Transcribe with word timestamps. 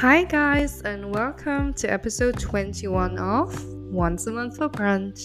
Hi, 0.00 0.24
guys, 0.24 0.80
and 0.80 1.12
welcome 1.14 1.74
to 1.74 1.86
episode 1.92 2.40
21 2.40 3.18
of 3.18 3.52
Once 3.92 4.26
a 4.26 4.30
Month 4.30 4.56
for 4.56 4.70
Brunch. 4.70 5.20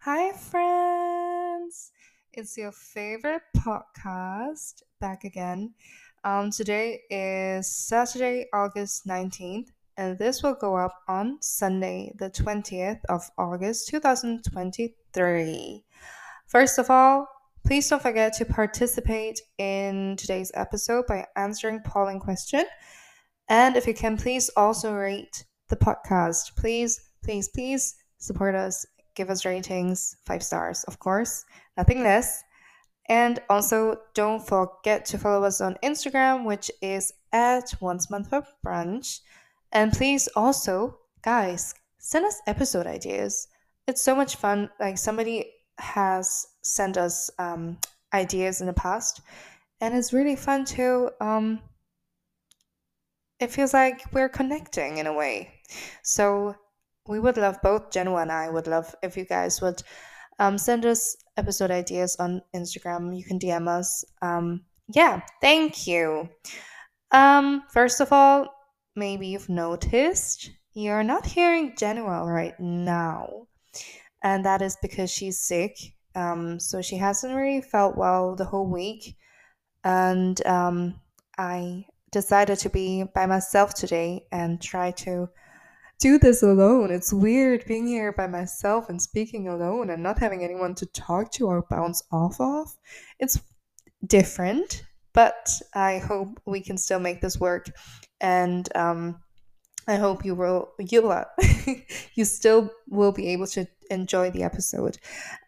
Hi, 0.00 0.30
friends! 0.32 1.92
It's 2.34 2.58
your 2.58 2.72
favorite 2.72 3.40
podcast 3.56 4.82
back 5.00 5.24
again. 5.24 5.72
Um, 6.22 6.50
today 6.50 7.00
is 7.08 7.74
Saturday, 7.74 8.48
August 8.52 9.06
19th, 9.06 9.68
and 9.96 10.18
this 10.18 10.42
will 10.42 10.52
go 10.52 10.76
up 10.76 11.00
on 11.08 11.38
Sunday, 11.40 12.12
the 12.18 12.28
20th 12.28 13.00
of 13.08 13.30
August 13.38 13.88
2023. 13.88 15.82
First 16.46 16.78
of 16.78 16.90
all, 16.90 17.33
please 17.64 17.88
don't 17.88 18.02
forget 18.02 18.34
to 18.34 18.44
participate 18.44 19.40
in 19.58 20.16
today's 20.16 20.52
episode 20.54 21.06
by 21.06 21.26
answering 21.36 21.80
polling 21.80 22.20
question. 22.20 22.64
And 23.48 23.76
if 23.76 23.86
you 23.86 23.94
can, 23.94 24.16
please 24.16 24.50
also 24.56 24.92
rate 24.92 25.44
the 25.68 25.76
podcast. 25.76 26.56
Please, 26.56 27.00
please, 27.22 27.48
please 27.48 27.94
support 28.18 28.54
us. 28.54 28.84
Give 29.14 29.30
us 29.30 29.44
ratings, 29.44 30.16
five 30.26 30.42
stars, 30.42 30.84
of 30.84 30.98
course, 30.98 31.44
nothing 31.76 32.02
less. 32.02 32.42
And 33.08 33.40
also, 33.48 33.98
don't 34.14 34.44
forget 34.46 35.04
to 35.06 35.18
follow 35.18 35.44
us 35.44 35.60
on 35.60 35.76
Instagram, 35.82 36.44
which 36.44 36.70
is 36.82 37.12
at 37.32 37.74
Once 37.80 38.10
Month 38.10 38.30
for 38.30 38.44
Brunch. 38.64 39.20
And 39.72 39.92
please 39.92 40.28
also, 40.34 40.98
guys, 41.22 41.74
send 41.98 42.24
us 42.24 42.40
episode 42.46 42.86
ideas. 42.86 43.48
It's 43.86 44.02
so 44.02 44.14
much 44.14 44.36
fun. 44.36 44.70
Like 44.80 44.98
somebody 44.98 45.52
has 45.78 46.46
sent 46.64 46.96
us 46.96 47.30
um, 47.38 47.78
ideas 48.12 48.60
in 48.60 48.66
the 48.66 48.72
past, 48.72 49.20
and 49.80 49.94
it's 49.94 50.12
really 50.12 50.36
fun 50.36 50.64
too. 50.64 51.10
Um, 51.20 51.60
it 53.40 53.50
feels 53.50 53.74
like 53.74 54.02
we're 54.12 54.28
connecting 54.28 54.98
in 54.98 55.06
a 55.06 55.12
way. 55.12 55.52
So 56.02 56.54
we 57.06 57.20
would 57.20 57.36
love 57.36 57.58
both 57.62 57.90
Genoa 57.90 58.22
and 58.22 58.32
I 58.32 58.48
would 58.48 58.66
love 58.66 58.94
if 59.02 59.16
you 59.16 59.24
guys 59.24 59.60
would 59.60 59.82
um, 60.38 60.58
send 60.58 60.86
us 60.86 61.16
episode 61.36 61.70
ideas 61.70 62.16
on 62.18 62.42
Instagram. 62.54 63.16
You 63.16 63.24
can 63.24 63.38
DM 63.38 63.68
us. 63.68 64.04
Um, 64.22 64.62
yeah, 64.88 65.20
thank 65.40 65.86
you. 65.86 66.28
Um, 67.10 67.62
first 67.70 68.00
of 68.00 68.12
all, 68.12 68.48
maybe 68.96 69.28
you've 69.28 69.48
noticed 69.48 70.50
you're 70.72 71.04
not 71.04 71.26
hearing 71.26 71.74
Genoa 71.76 72.24
right 72.24 72.58
now, 72.58 73.46
and 74.22 74.44
that 74.44 74.62
is 74.62 74.76
because 74.82 75.10
she's 75.10 75.38
sick. 75.38 75.76
Um, 76.14 76.60
so 76.60 76.80
she 76.80 76.96
hasn't 76.96 77.34
really 77.34 77.60
felt 77.60 77.96
well 77.96 78.36
the 78.36 78.44
whole 78.44 78.66
week, 78.66 79.16
and 79.82 80.44
um, 80.46 81.00
I 81.36 81.86
decided 82.12 82.58
to 82.60 82.70
be 82.70 83.04
by 83.14 83.26
myself 83.26 83.74
today 83.74 84.24
and 84.30 84.62
try 84.62 84.92
to 84.92 85.28
do 85.98 86.18
this 86.18 86.42
alone. 86.42 86.90
It's 86.90 87.12
weird 87.12 87.64
being 87.66 87.86
here 87.86 88.12
by 88.12 88.26
myself 88.26 88.88
and 88.88 89.00
speaking 89.00 89.48
alone 89.48 89.90
and 89.90 90.02
not 90.02 90.18
having 90.18 90.44
anyone 90.44 90.74
to 90.76 90.86
talk 90.86 91.32
to 91.32 91.46
or 91.46 91.66
bounce 91.68 92.02
off 92.12 92.40
of. 92.40 92.68
It's 93.18 93.40
different, 94.06 94.84
but 95.12 95.50
I 95.74 95.98
hope 95.98 96.40
we 96.46 96.60
can 96.60 96.78
still 96.78 97.00
make 97.00 97.20
this 97.20 97.38
work. 97.38 97.66
And 98.20 98.68
um, 98.76 99.20
I 99.86 99.96
hope 99.96 100.24
you 100.24 100.34
will 100.34 100.72
you 100.78 101.02
will 101.02 101.24
you 102.14 102.24
still 102.24 102.70
will 102.88 103.12
be 103.12 103.28
able 103.28 103.46
to 103.48 103.66
enjoy 103.90 104.30
the 104.30 104.42
episode. 104.42 104.98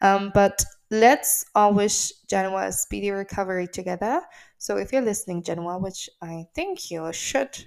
Um, 0.03 0.31
but 0.35 0.65
let's 0.91 1.45
all 1.55 1.75
wish 1.75 2.13
Genoa 2.29 2.69
a 2.69 2.73
speedy 2.73 3.11
recovery 3.11 3.67
together. 3.67 4.23
So 4.59 4.77
if 4.77 4.93
you're 4.93 5.03
listening, 5.03 5.43
Genoa, 5.43 5.79
which 5.79 6.09
I 6.23 6.47
think 6.55 6.91
you 6.91 7.13
should, 7.13 7.67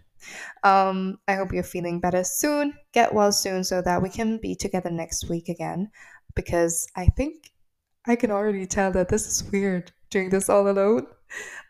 um, 0.63 1.19
I 1.27 1.35
hope 1.35 1.53
you're 1.53 1.63
feeling 1.63 1.99
better 1.99 2.23
soon. 2.23 2.73
Get 2.93 3.13
well 3.13 3.31
soon 3.31 3.63
so 3.63 3.81
that 3.81 4.01
we 4.01 4.09
can 4.09 4.37
be 4.37 4.55
together 4.55 4.89
next 4.89 5.29
week 5.29 5.49
again. 5.49 5.91
Because 6.35 6.87
I 6.95 7.07
think 7.07 7.51
I 8.05 8.15
can 8.15 8.31
already 8.31 8.65
tell 8.65 8.91
that 8.91 9.09
this 9.09 9.27
is 9.27 9.51
weird 9.51 9.91
doing 10.09 10.29
this 10.29 10.49
all 10.49 10.69
alone. 10.69 11.07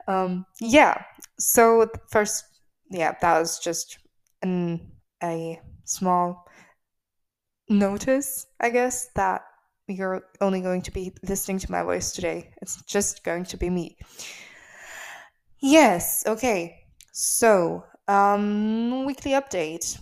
Um, 0.07 0.45
yeah. 0.59 1.03
So 1.37 1.87
first, 2.09 2.45
yeah, 2.89 3.13
that 3.21 3.39
was 3.39 3.59
just 3.59 3.99
an 4.41 4.91
a 5.21 5.59
small 5.85 6.47
notice, 7.69 8.47
I 8.59 8.69
guess, 8.69 9.09
that 9.15 9.43
you're 9.87 10.23
only 10.41 10.61
going 10.61 10.81
to 10.83 10.91
be 10.91 11.13
listening 11.23 11.59
to 11.59 11.71
my 11.71 11.83
voice 11.83 12.11
today. 12.11 12.51
It's 12.61 12.81
just 12.83 13.23
going 13.23 13.45
to 13.45 13.57
be 13.57 13.69
me. 13.69 13.97
Yes, 15.59 16.23
okay. 16.27 16.83
So, 17.11 17.83
um, 18.07 19.05
weekly 19.05 19.31
update. 19.31 19.99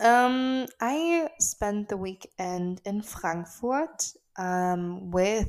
Um, 0.00 0.66
I 0.80 1.28
spent 1.38 1.88
the 1.88 1.96
weekend 1.96 2.80
in 2.84 3.02
Frankfurt 3.02 4.12
um, 4.36 5.10
with 5.10 5.48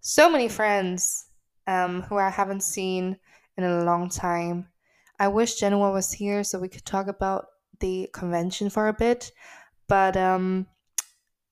so 0.00 0.30
many 0.30 0.48
friends 0.48 1.26
um, 1.66 2.02
who 2.02 2.16
I 2.16 2.30
haven't 2.30 2.62
seen 2.62 3.16
in 3.56 3.64
a 3.64 3.84
long 3.84 4.08
time. 4.08 4.68
I 5.18 5.28
wish 5.28 5.56
Genoa 5.56 5.92
was 5.92 6.12
here 6.12 6.44
so 6.44 6.58
we 6.58 6.68
could 6.68 6.86
talk 6.86 7.08
about 7.08 7.46
the 7.80 8.08
convention 8.12 8.70
for 8.70 8.88
a 8.88 8.92
bit. 8.92 9.30
But 9.90 10.16
um, 10.16 10.68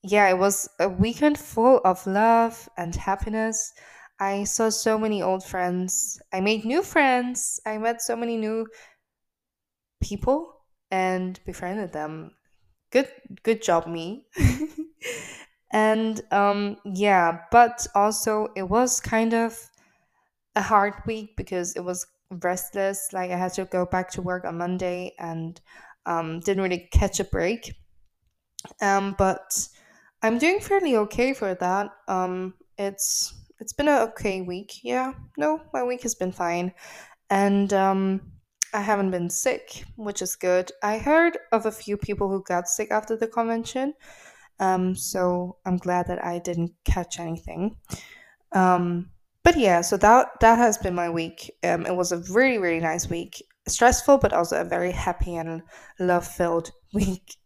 yeah, 0.05 0.29
it 0.31 0.39
was 0.39 0.69
a 0.79 0.89
weekend 0.89 1.39
full 1.39 1.81
of 1.85 2.07
love 2.07 2.69
and 2.79 2.95
happiness. 2.95 3.75
I 4.21 4.45
saw 4.45 4.71
so 4.71 4.99
many 4.99 5.23
old 5.23 5.45
friends. 5.45 6.21
I 6.33 6.41
made 6.41 6.65
new 6.65 6.83
friends. 6.83 7.61
I 7.67 7.79
met 7.79 8.01
so 8.01 8.17
many 8.17 8.37
new 8.37 8.67
people 10.01 10.55
and 10.91 11.39
befriended 11.45 11.93
them. 11.93 12.31
Good 12.91 13.11
good 13.43 13.63
job 13.63 13.87
me. 13.87 14.27
and 15.73 16.21
um 16.31 16.79
yeah, 16.85 17.41
but 17.51 17.87
also 17.95 18.49
it 18.57 18.69
was 18.69 19.01
kind 19.01 19.35
of 19.35 19.59
a 20.57 20.63
hard 20.63 20.95
week 21.07 21.37
because 21.37 21.77
it 21.77 21.85
was 21.85 22.07
restless. 22.31 23.09
Like 23.13 23.31
I 23.31 23.37
had 23.37 23.55
to 23.55 23.65
go 23.65 23.87
back 23.87 24.11
to 24.13 24.23
work 24.23 24.45
on 24.45 24.59
Monday 24.59 25.15
and 25.19 25.61
um, 26.07 26.41
didn't 26.41 26.63
really 26.63 26.89
catch 26.93 27.21
a 27.21 27.25
break. 27.25 27.75
Um, 28.81 29.15
but 29.19 29.69
I'm 30.23 30.39
doing 30.39 30.61
fairly 30.61 30.97
okay 30.97 31.33
for 31.33 31.55
that. 31.55 31.91
Um, 32.09 32.55
it's 32.77 33.35
it's 33.61 33.73
been 33.73 33.89
an 33.89 34.09
okay 34.11 34.41
week. 34.41 34.81
Yeah, 34.83 35.13
no, 35.37 35.61
my 35.73 35.83
week 35.83 36.03
has 36.03 36.15
been 36.15 36.33
fine, 36.33 36.73
and 37.31 37.73
um, 37.73 38.33
I 38.75 38.81
haven't 38.81 39.11
been 39.11 39.31
sick, 39.31 39.85
which 39.97 40.23
is 40.23 40.37
good. 40.37 40.71
I 40.83 40.99
heard 40.99 41.39
of 41.53 41.67
a 41.67 41.73
few 41.73 41.97
people 41.97 42.29
who 42.29 42.43
got 42.43 42.69
sick 42.69 42.91
after 42.91 43.17
the 43.17 43.27
convention, 43.27 43.95
um, 44.61 44.95
so 44.95 45.57
I'm 45.65 45.77
glad 45.77 46.07
that 46.09 46.25
I 46.25 46.39
didn't 46.39 46.73
catch 46.85 47.19
anything. 47.21 47.77
Um, 48.53 49.11
but 49.45 49.57
yeah, 49.57 49.81
so 49.83 49.97
that 49.99 50.41
that 50.41 50.59
has 50.59 50.79
been 50.79 50.95
my 50.95 51.11
week. 51.11 51.51
Um, 51.65 51.87
it 51.87 51.95
was 51.95 52.13
a 52.13 52.23
really 52.31 52.59
really 52.59 52.81
nice 52.81 53.09
week, 53.09 53.43
stressful 53.67 54.19
but 54.19 54.33
also 54.33 54.61
a 54.61 54.65
very 54.65 54.93
happy 54.93 55.37
and 55.37 55.63
love 55.99 56.27
filled 56.27 56.73
week. 56.93 57.37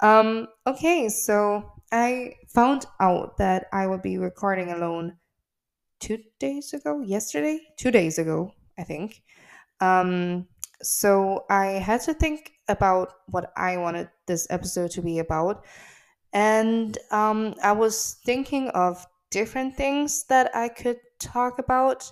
Um, 0.00 0.48
okay, 0.66 1.08
so 1.08 1.72
I 1.92 2.34
found 2.48 2.86
out 3.00 3.36
that 3.38 3.66
I 3.72 3.86
would 3.86 4.02
be 4.02 4.18
recording 4.18 4.70
alone 4.70 5.16
two 6.00 6.18
days 6.40 6.72
ago, 6.72 7.00
yesterday, 7.00 7.60
two 7.78 7.90
days 7.90 8.18
ago, 8.18 8.52
I 8.78 8.82
think. 8.84 9.22
Um, 9.80 10.46
so 10.82 11.44
I 11.48 11.66
had 11.66 12.02
to 12.02 12.14
think 12.14 12.52
about 12.68 13.12
what 13.28 13.52
I 13.56 13.76
wanted 13.76 14.08
this 14.26 14.46
episode 14.50 14.90
to 14.92 15.02
be 15.02 15.18
about. 15.18 15.64
And 16.32 16.98
um, 17.10 17.54
I 17.62 17.72
was 17.72 18.16
thinking 18.24 18.68
of 18.70 19.06
different 19.30 19.76
things 19.76 20.24
that 20.28 20.54
I 20.54 20.68
could 20.68 20.98
talk 21.20 21.58
about, 21.58 22.10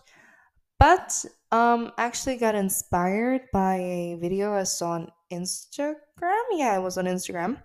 but 0.79 1.25
um, 1.51 1.93
actually 1.99 2.37
got 2.37 2.55
inspired 2.55 3.43
by 3.53 3.77
a 3.77 4.17
video 4.21 4.55
I 4.55 4.63
saw 4.63 4.93
on 4.93 5.11
Instagram. 5.33 6.43
Yeah, 6.53 6.79
it 6.79 6.83
was 6.83 6.99
on 6.99 7.07
Instagram. 7.07 7.63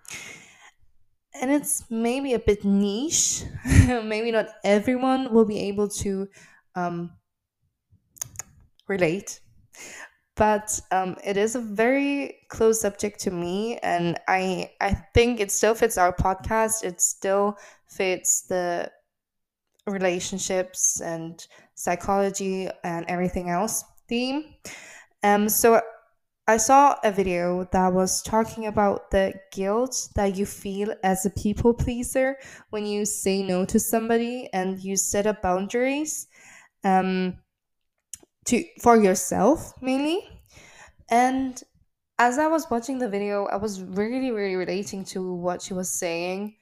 And 1.39 1.51
it's 1.51 1.83
maybe 1.89 2.33
a 2.33 2.39
bit 2.39 2.65
niche. 2.65 3.43
maybe 3.87 4.31
not 4.31 4.47
everyone 4.63 5.33
will 5.33 5.45
be 5.45 5.59
able 5.67 5.87
to 5.89 6.27
um, 6.75 7.11
relate. 8.87 9.39
But 10.35 10.79
um, 10.91 11.17
it 11.23 11.35
is 11.35 11.55
a 11.55 11.59
very 11.59 12.37
close 12.49 12.79
subject 12.79 13.19
to 13.21 13.31
me, 13.31 13.77
and 13.77 14.19
I 14.27 14.71
I 14.79 14.93
think 15.13 15.39
it 15.39 15.51
still 15.51 15.73
fits 15.73 15.97
our 15.97 16.13
podcast. 16.13 16.83
It 16.83 17.01
still 17.01 17.57
fits 17.89 18.43
the 18.43 18.91
relationships 19.87 21.01
and 21.01 21.45
psychology 21.73 22.69
and 22.83 23.05
everything 23.07 23.49
else 23.49 23.83
theme. 24.07 24.53
Um, 25.23 25.49
so 25.49 25.81
I 26.47 26.57
saw 26.57 26.95
a 27.03 27.11
video 27.11 27.67
that 27.71 27.91
was 27.91 28.21
talking 28.21 28.67
about 28.67 29.11
the 29.11 29.33
guilt 29.51 30.09
that 30.15 30.37
you 30.37 30.45
feel 30.45 30.93
as 31.03 31.25
a 31.25 31.29
people 31.29 31.73
pleaser 31.73 32.37
when 32.69 32.85
you 32.85 33.05
say 33.05 33.43
no 33.43 33.65
to 33.65 33.79
somebody 33.79 34.49
and 34.53 34.79
you 34.79 34.95
set 34.95 35.27
up 35.27 35.41
boundaries. 35.41 36.27
Um, 36.83 37.37
to 38.47 38.63
for 38.81 38.95
yourself 38.95 39.73
mainly. 39.81 40.27
And 41.09 41.61
as 42.17 42.39
I 42.39 42.47
was 42.47 42.69
watching 42.69 42.97
the 42.97 43.09
video, 43.09 43.45
I 43.45 43.57
was 43.57 43.81
really, 43.81 44.31
really 44.31 44.55
relating 44.55 45.05
to 45.05 45.33
what 45.33 45.61
she 45.61 45.73
was 45.73 45.89
saying. 45.89 46.55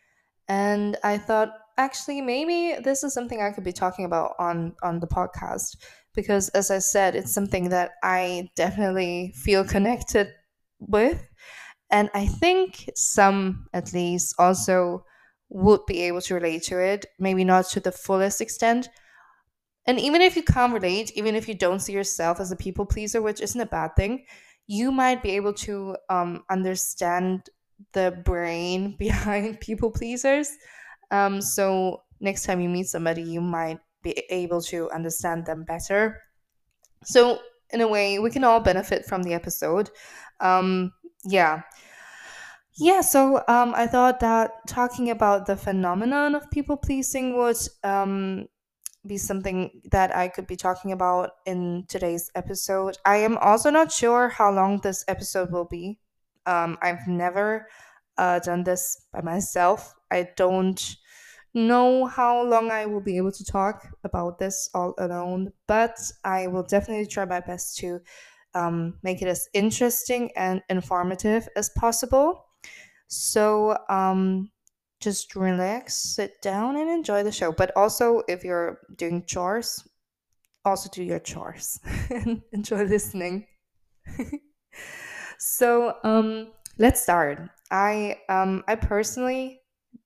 And 0.47 0.97
I 1.03 1.17
thought, 1.17 1.53
actually, 1.77 2.21
maybe 2.21 2.79
this 2.83 3.03
is 3.03 3.13
something 3.13 3.41
I 3.41 3.51
could 3.51 3.63
be 3.63 3.71
talking 3.71 4.05
about 4.05 4.33
on, 4.37 4.75
on 4.83 4.99
the 4.99 5.07
podcast. 5.07 5.77
Because 6.15 6.49
as 6.49 6.71
I 6.71 6.79
said, 6.79 7.15
it's 7.15 7.33
something 7.33 7.69
that 7.69 7.91
I 8.03 8.49
definitely 8.55 9.33
feel 9.35 9.63
connected 9.65 10.29
with. 10.79 11.29
And 11.91 12.09
I 12.13 12.25
think 12.25 12.89
some, 12.95 13.67
at 13.73 13.93
least, 13.93 14.35
also 14.39 15.05
would 15.49 15.85
be 15.85 16.01
able 16.03 16.21
to 16.21 16.35
relate 16.35 16.63
to 16.63 16.79
it. 16.79 17.05
Maybe 17.19 17.43
not 17.43 17.69
to 17.69 17.79
the 17.79 17.91
fullest 17.91 18.41
extent. 18.41 18.89
And 19.85 19.99
even 19.99 20.21
if 20.21 20.35
you 20.35 20.43
can't 20.43 20.73
relate, 20.73 21.11
even 21.15 21.35
if 21.35 21.47
you 21.47 21.53
don't 21.53 21.79
see 21.79 21.93
yourself 21.93 22.39
as 22.39 22.51
a 22.51 22.55
people 22.55 22.85
pleaser, 22.85 23.21
which 23.21 23.41
isn't 23.41 23.59
a 23.59 23.65
bad 23.67 23.95
thing, 23.95 24.25
you 24.67 24.91
might 24.91 25.21
be 25.21 25.31
able 25.31 25.53
to 25.53 25.95
um, 26.09 26.43
understand 26.49 27.49
the 27.93 28.19
brain 28.25 28.95
behind 28.99 29.59
people 29.59 29.91
pleasers. 29.91 30.49
Um, 31.11 31.41
so 31.41 32.01
next 32.19 32.43
time 32.43 32.61
you 32.61 32.69
meet 32.69 32.87
somebody, 32.87 33.21
you 33.21 33.41
might 33.41 33.79
be 34.05 34.23
able 34.29 34.61
to 34.61 34.89
understand 34.91 35.45
them 35.45 35.65
better. 35.65 36.21
So 37.03 37.39
in 37.71 37.81
a 37.81 37.87
way, 37.87 38.19
we 38.19 38.29
can 38.29 38.43
all 38.43 38.59
benefit 38.61 39.05
from 39.05 39.23
the 39.23 39.33
episode. 39.33 39.89
Um, 40.39 40.93
yeah. 41.25 41.63
Yeah, 42.77 43.01
so 43.01 43.37
um, 43.47 43.73
I 43.75 43.87
thought 43.87 44.19
that 44.19 44.51
talking 44.67 45.09
about 45.09 45.45
the 45.45 45.55
phenomenon 45.55 46.35
of 46.35 46.51
people 46.51 46.77
pleasing 46.77 47.35
would 47.37 47.57
um, 47.83 48.47
be 49.07 49.17
something 49.17 49.81
that 49.91 50.15
I 50.15 50.27
could 50.27 50.45
be 50.45 50.57
talking 50.57 50.91
about 50.91 51.31
in 51.45 51.85
today's 51.87 52.29
episode. 52.35 52.97
I 53.05 53.17
am 53.17 53.37
also 53.37 53.69
not 53.69 53.91
sure 53.91 54.29
how 54.29 54.51
long 54.51 54.81
this 54.81 55.05
episode 55.07 55.51
will 55.51 55.65
be. 55.65 55.99
Um, 56.45 56.77
I've 56.81 57.07
never 57.07 57.67
uh, 58.17 58.39
done 58.39 58.63
this 58.63 59.07
by 59.13 59.21
myself. 59.21 59.95
I 60.11 60.29
don't 60.35 60.97
know 61.55 62.05
how 62.05 62.43
long 62.43 62.69
I 62.69 62.85
will 62.85 63.01
be 63.01 63.17
able 63.17 63.31
to 63.31 63.45
talk 63.45 63.87
about 64.03 64.37
this 64.37 64.69
all 64.73 64.93
alone, 64.97 65.53
but 65.67 65.97
I 66.23 66.47
will 66.47 66.63
definitely 66.63 67.07
try 67.07 67.25
my 67.25 67.39
best 67.39 67.77
to 67.77 68.01
um, 68.53 68.99
make 69.03 69.21
it 69.21 69.27
as 69.27 69.47
interesting 69.53 70.31
and 70.35 70.61
informative 70.69 71.47
as 71.55 71.69
possible. 71.69 72.45
So, 73.07 73.77
um, 73.89 74.51
just 75.01 75.35
relax, 75.35 75.95
sit 75.95 76.41
down, 76.41 76.77
and 76.77 76.89
enjoy 76.89 77.23
the 77.23 77.31
show. 77.31 77.51
But 77.51 77.71
also, 77.75 78.23
if 78.27 78.43
you're 78.43 78.79
doing 78.95 79.23
chores, 79.25 79.87
also 80.63 80.89
do 80.91 81.03
your 81.03 81.19
chores 81.19 81.79
and 82.09 82.41
enjoy 82.51 82.83
listening. 82.83 83.45
so, 85.39 85.95
um, 86.03 86.47
let's 86.77 87.01
start. 87.01 87.49
I 87.71 88.17
um, 88.29 88.63
I 88.67 88.75
personally 88.75 89.61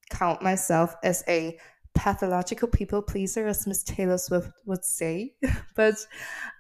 count 0.10 0.42
myself 0.42 0.96
as 1.04 1.24
a 1.28 1.58
pathological 1.96 2.68
people 2.68 3.02
pleaser, 3.02 3.48
as 3.48 3.68
Miss 3.68 3.84
Taylor 3.84 4.18
Swift 4.18 4.52
would 4.66 4.84
say, 4.86 5.34
but 5.76 5.96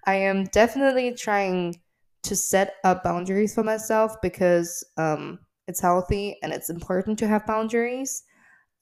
I 0.05 0.15
am 0.15 0.45
definitely 0.45 1.13
trying 1.13 1.75
to 2.23 2.35
set 2.35 2.75
up 2.83 3.03
boundaries 3.03 3.55
for 3.55 3.63
myself 3.63 4.15
because 4.21 4.83
um, 4.97 5.39
it's 5.67 5.79
healthy 5.79 6.37
and 6.43 6.51
it's 6.51 6.69
important 6.69 7.17
to 7.19 7.27
have 7.27 7.45
boundaries. 7.45 8.23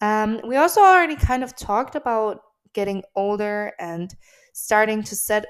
Um, 0.01 0.41
we 0.47 0.55
also 0.55 0.81
already 0.81 1.15
kind 1.15 1.43
of 1.43 1.55
talked 1.55 1.95
about 1.95 2.39
getting 2.73 3.03
older 3.15 3.73
and 3.79 4.13
starting 4.53 5.03
to 5.03 5.15
set 5.15 5.45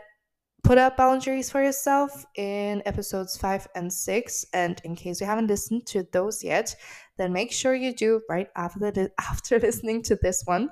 put 0.63 0.77
up 0.77 0.98
boundaries 0.98 1.50
for 1.50 1.63
yourself 1.63 2.25
in 2.36 2.81
episodes 2.86 3.38
5 3.38 3.68
and 3.75 3.92
6 3.92 4.45
and 4.54 4.81
in 4.83 4.95
case 4.95 5.21
you 5.21 5.27
haven't 5.27 5.48
listened 5.48 5.86
to 5.88 6.07
those 6.12 6.44
yet 6.44 6.75
then 7.18 7.31
make 7.31 7.51
sure 7.51 7.74
you 7.74 7.94
do 7.94 8.21
right 8.30 8.50
after 8.56 8.92
the, 8.92 9.12
after 9.19 9.59
listening 9.59 10.01
to 10.04 10.15
this 10.15 10.44
one 10.45 10.69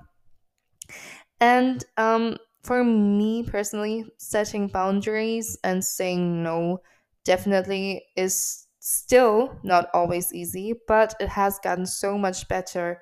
and 1.39 1.85
um, 1.97 2.37
for 2.63 2.83
me 2.83 3.43
personally 3.43 4.05
setting 4.17 4.67
boundaries 4.67 5.57
and 5.63 5.83
saying 5.83 6.43
no 6.43 6.79
definitely 7.23 8.03
is 8.15 8.67
still 8.79 9.57
not 9.63 9.89
always 9.93 10.33
easy 10.33 10.73
but 10.87 11.15
it 11.19 11.29
has 11.29 11.59
gotten 11.59 11.85
so 11.85 12.17
much 12.17 12.47
better 12.47 13.01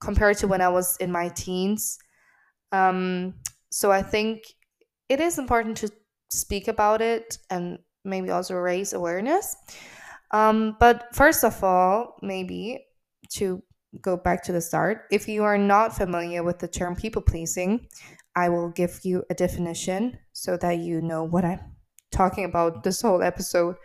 compared 0.00 0.38
to 0.38 0.46
when 0.48 0.60
I 0.60 0.68
was 0.68 0.96
in 0.98 1.10
my 1.10 1.28
teens. 1.28 1.98
Um, 2.72 3.34
so 3.70 3.90
I 3.90 4.02
think 4.02 4.44
it 5.08 5.20
is 5.20 5.38
important 5.38 5.76
to 5.78 5.90
speak 6.28 6.68
about 6.68 7.00
it 7.00 7.38
and 7.50 7.78
maybe 8.04 8.30
also 8.30 8.54
raise 8.54 8.92
awareness. 8.92 9.56
Um, 10.30 10.76
but 10.78 11.14
first 11.14 11.44
of 11.44 11.62
all, 11.64 12.16
maybe 12.22 12.84
to 13.30 13.62
go 14.00 14.16
back 14.16 14.42
to 14.44 14.52
the 14.52 14.60
start, 14.60 15.04
if 15.10 15.28
you 15.28 15.44
are 15.44 15.58
not 15.58 15.96
familiar 15.96 16.42
with 16.42 16.58
the 16.58 16.68
term 16.68 16.94
people 16.94 17.22
pleasing, 17.22 17.86
I 18.36 18.48
will 18.48 18.68
give 18.70 19.00
you 19.02 19.24
a 19.30 19.34
definition 19.34 20.18
so 20.32 20.56
that 20.58 20.78
you 20.78 21.00
know 21.00 21.24
what 21.24 21.44
I'm 21.44 21.60
talking 22.12 22.44
about 22.44 22.84
this 22.84 23.02
whole 23.02 23.22
episode. 23.22 23.76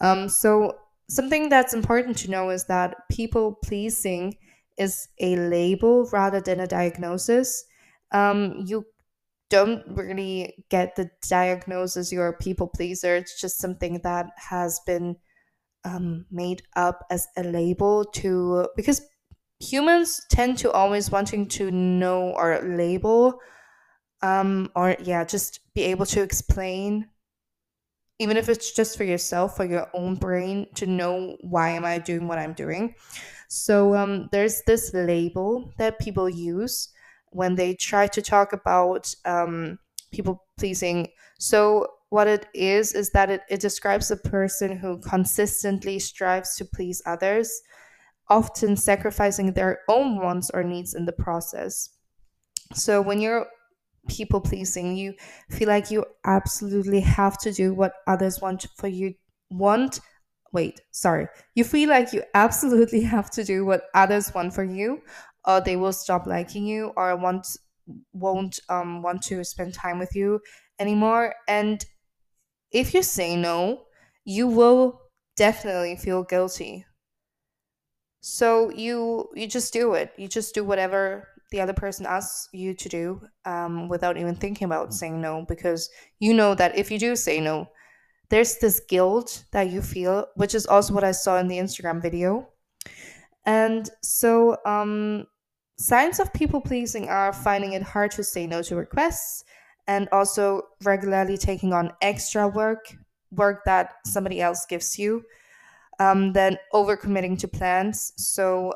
Um, 0.00 0.28
so, 0.28 0.78
something 1.08 1.48
that's 1.48 1.74
important 1.74 2.16
to 2.18 2.30
know 2.30 2.50
is 2.50 2.64
that 2.64 2.96
people 3.10 3.58
pleasing 3.62 4.36
is 4.78 5.08
a 5.20 5.36
label 5.36 6.08
rather 6.12 6.40
than 6.40 6.60
a 6.60 6.66
diagnosis. 6.66 7.64
Um, 8.10 8.64
you 8.66 8.86
don't 9.50 9.84
really 9.86 10.64
get 10.70 10.96
the 10.96 11.10
diagnosis 11.28 12.12
you're 12.12 12.28
a 12.28 12.36
people 12.36 12.66
pleaser. 12.66 13.16
It's 13.16 13.40
just 13.40 13.58
something 13.58 14.00
that 14.02 14.26
has 14.36 14.80
been 14.86 15.16
um, 15.84 16.26
made 16.30 16.62
up 16.76 17.04
as 17.10 17.26
a 17.36 17.42
label 17.42 18.04
to 18.04 18.68
because 18.76 19.02
humans 19.60 20.20
tend 20.30 20.58
to 20.58 20.72
always 20.72 21.10
wanting 21.10 21.46
to 21.46 21.70
know 21.70 22.30
or 22.30 22.60
label 22.62 23.38
um, 24.22 24.70
or 24.74 24.96
yeah 25.00 25.24
just 25.24 25.60
be 25.74 25.82
able 25.82 26.06
to 26.06 26.22
explain 26.22 27.08
even 28.18 28.36
if 28.36 28.48
it's 28.48 28.72
just 28.72 28.96
for 28.96 29.04
yourself 29.04 29.56
for 29.56 29.64
your 29.64 29.88
own 29.94 30.14
brain 30.14 30.66
to 30.74 30.86
know 30.86 31.36
why 31.40 31.70
am 31.70 31.84
i 31.84 31.98
doing 31.98 32.26
what 32.26 32.38
i'm 32.38 32.54
doing 32.54 32.94
so 33.48 33.94
um, 33.94 34.28
there's 34.32 34.62
this 34.66 34.92
label 34.94 35.72
that 35.78 35.98
people 35.98 36.28
use 36.28 36.88
when 37.34 37.56
they 37.56 37.74
try 37.74 38.06
to 38.06 38.22
talk 38.22 38.52
about 38.52 39.12
um, 39.24 39.78
people 40.12 40.46
pleasing. 40.56 41.08
So 41.38 41.88
what 42.10 42.28
it 42.28 42.46
is 42.54 42.94
is 42.94 43.10
that 43.10 43.28
it, 43.28 43.42
it 43.50 43.60
describes 43.60 44.10
a 44.10 44.16
person 44.16 44.76
who 44.76 45.00
consistently 45.00 45.98
strives 45.98 46.56
to 46.56 46.64
please 46.64 47.02
others, 47.06 47.60
often 48.28 48.76
sacrificing 48.76 49.52
their 49.52 49.80
own 49.88 50.20
wants 50.22 50.50
or 50.54 50.62
needs 50.62 50.94
in 50.94 51.06
the 51.06 51.12
process. 51.12 51.90
So 52.72 53.02
when 53.02 53.20
you're 53.20 53.46
people 54.08 54.40
pleasing, 54.40 54.96
you 54.96 55.14
feel 55.50 55.68
like 55.68 55.90
you 55.90 56.04
absolutely 56.24 57.00
have 57.00 57.36
to 57.38 57.52
do 57.52 57.74
what 57.74 57.94
others 58.06 58.40
want 58.40 58.66
for 58.76 58.86
you 58.86 59.14
want 59.50 60.00
wait, 60.54 60.80
sorry, 60.92 61.26
you 61.56 61.64
feel 61.64 61.88
like 61.88 62.12
you 62.12 62.22
absolutely 62.32 63.00
have 63.02 63.28
to 63.28 63.44
do 63.44 63.64
what 63.64 63.82
others 63.92 64.32
want 64.32 64.54
for 64.54 64.62
you, 64.62 65.02
or 65.46 65.60
they 65.60 65.76
will 65.76 65.92
stop 65.92 66.26
liking 66.26 66.66
you, 66.66 66.92
or 66.96 67.16
want 67.16 67.46
won't 68.12 68.58
um 68.68 69.02
want 69.02 69.22
to 69.22 69.44
spend 69.44 69.74
time 69.74 69.98
with 69.98 70.14
you 70.14 70.40
anymore. 70.78 71.34
And 71.48 71.84
if 72.70 72.94
you 72.94 73.02
say 73.02 73.36
no, 73.36 73.84
you 74.24 74.46
will 74.46 75.00
definitely 75.36 75.96
feel 75.96 76.24
guilty. 76.24 76.86
So 78.20 78.70
you 78.70 79.28
you 79.34 79.46
just 79.46 79.72
do 79.72 79.94
it. 79.94 80.12
You 80.16 80.28
just 80.28 80.54
do 80.54 80.64
whatever 80.64 81.28
the 81.50 81.60
other 81.60 81.72
person 81.74 82.06
asks 82.06 82.48
you 82.52 82.74
to 82.74 82.88
do 82.88 83.20
um, 83.44 83.88
without 83.88 84.16
even 84.16 84.34
thinking 84.34 84.64
about 84.64 84.92
saying 84.92 85.20
no 85.20 85.44
because 85.46 85.88
you 86.18 86.34
know 86.34 86.54
that 86.54 86.76
if 86.76 86.90
you 86.90 86.98
do 86.98 87.14
say 87.14 87.38
no, 87.40 87.68
there's 88.30 88.58
this 88.58 88.80
guilt 88.88 89.44
that 89.52 89.70
you 89.70 89.82
feel, 89.82 90.26
which 90.34 90.54
is 90.54 90.66
also 90.66 90.94
what 90.94 91.04
I 91.04 91.12
saw 91.12 91.38
in 91.38 91.48
the 91.48 91.58
Instagram 91.58 92.02
video. 92.02 92.48
And 93.46 93.88
so, 94.02 94.56
um, 94.64 95.26
signs 95.76 96.20
of 96.20 96.32
people 96.32 96.60
pleasing 96.60 97.08
are 97.08 97.32
finding 97.32 97.72
it 97.72 97.82
hard 97.82 98.10
to 98.12 98.24
say 98.24 98.46
no 98.46 98.62
to 98.62 98.76
requests 98.76 99.44
and 99.86 100.08
also 100.12 100.62
regularly 100.82 101.36
taking 101.36 101.72
on 101.72 101.92
extra 102.00 102.48
work, 102.48 102.96
work 103.32 103.64
that 103.66 103.94
somebody 104.06 104.40
else 104.40 104.66
gives 104.66 104.98
you. 104.98 105.24
Um, 106.00 106.32
then 106.32 106.58
overcommitting 106.72 107.38
to 107.38 107.48
plans. 107.48 108.12
So, 108.16 108.74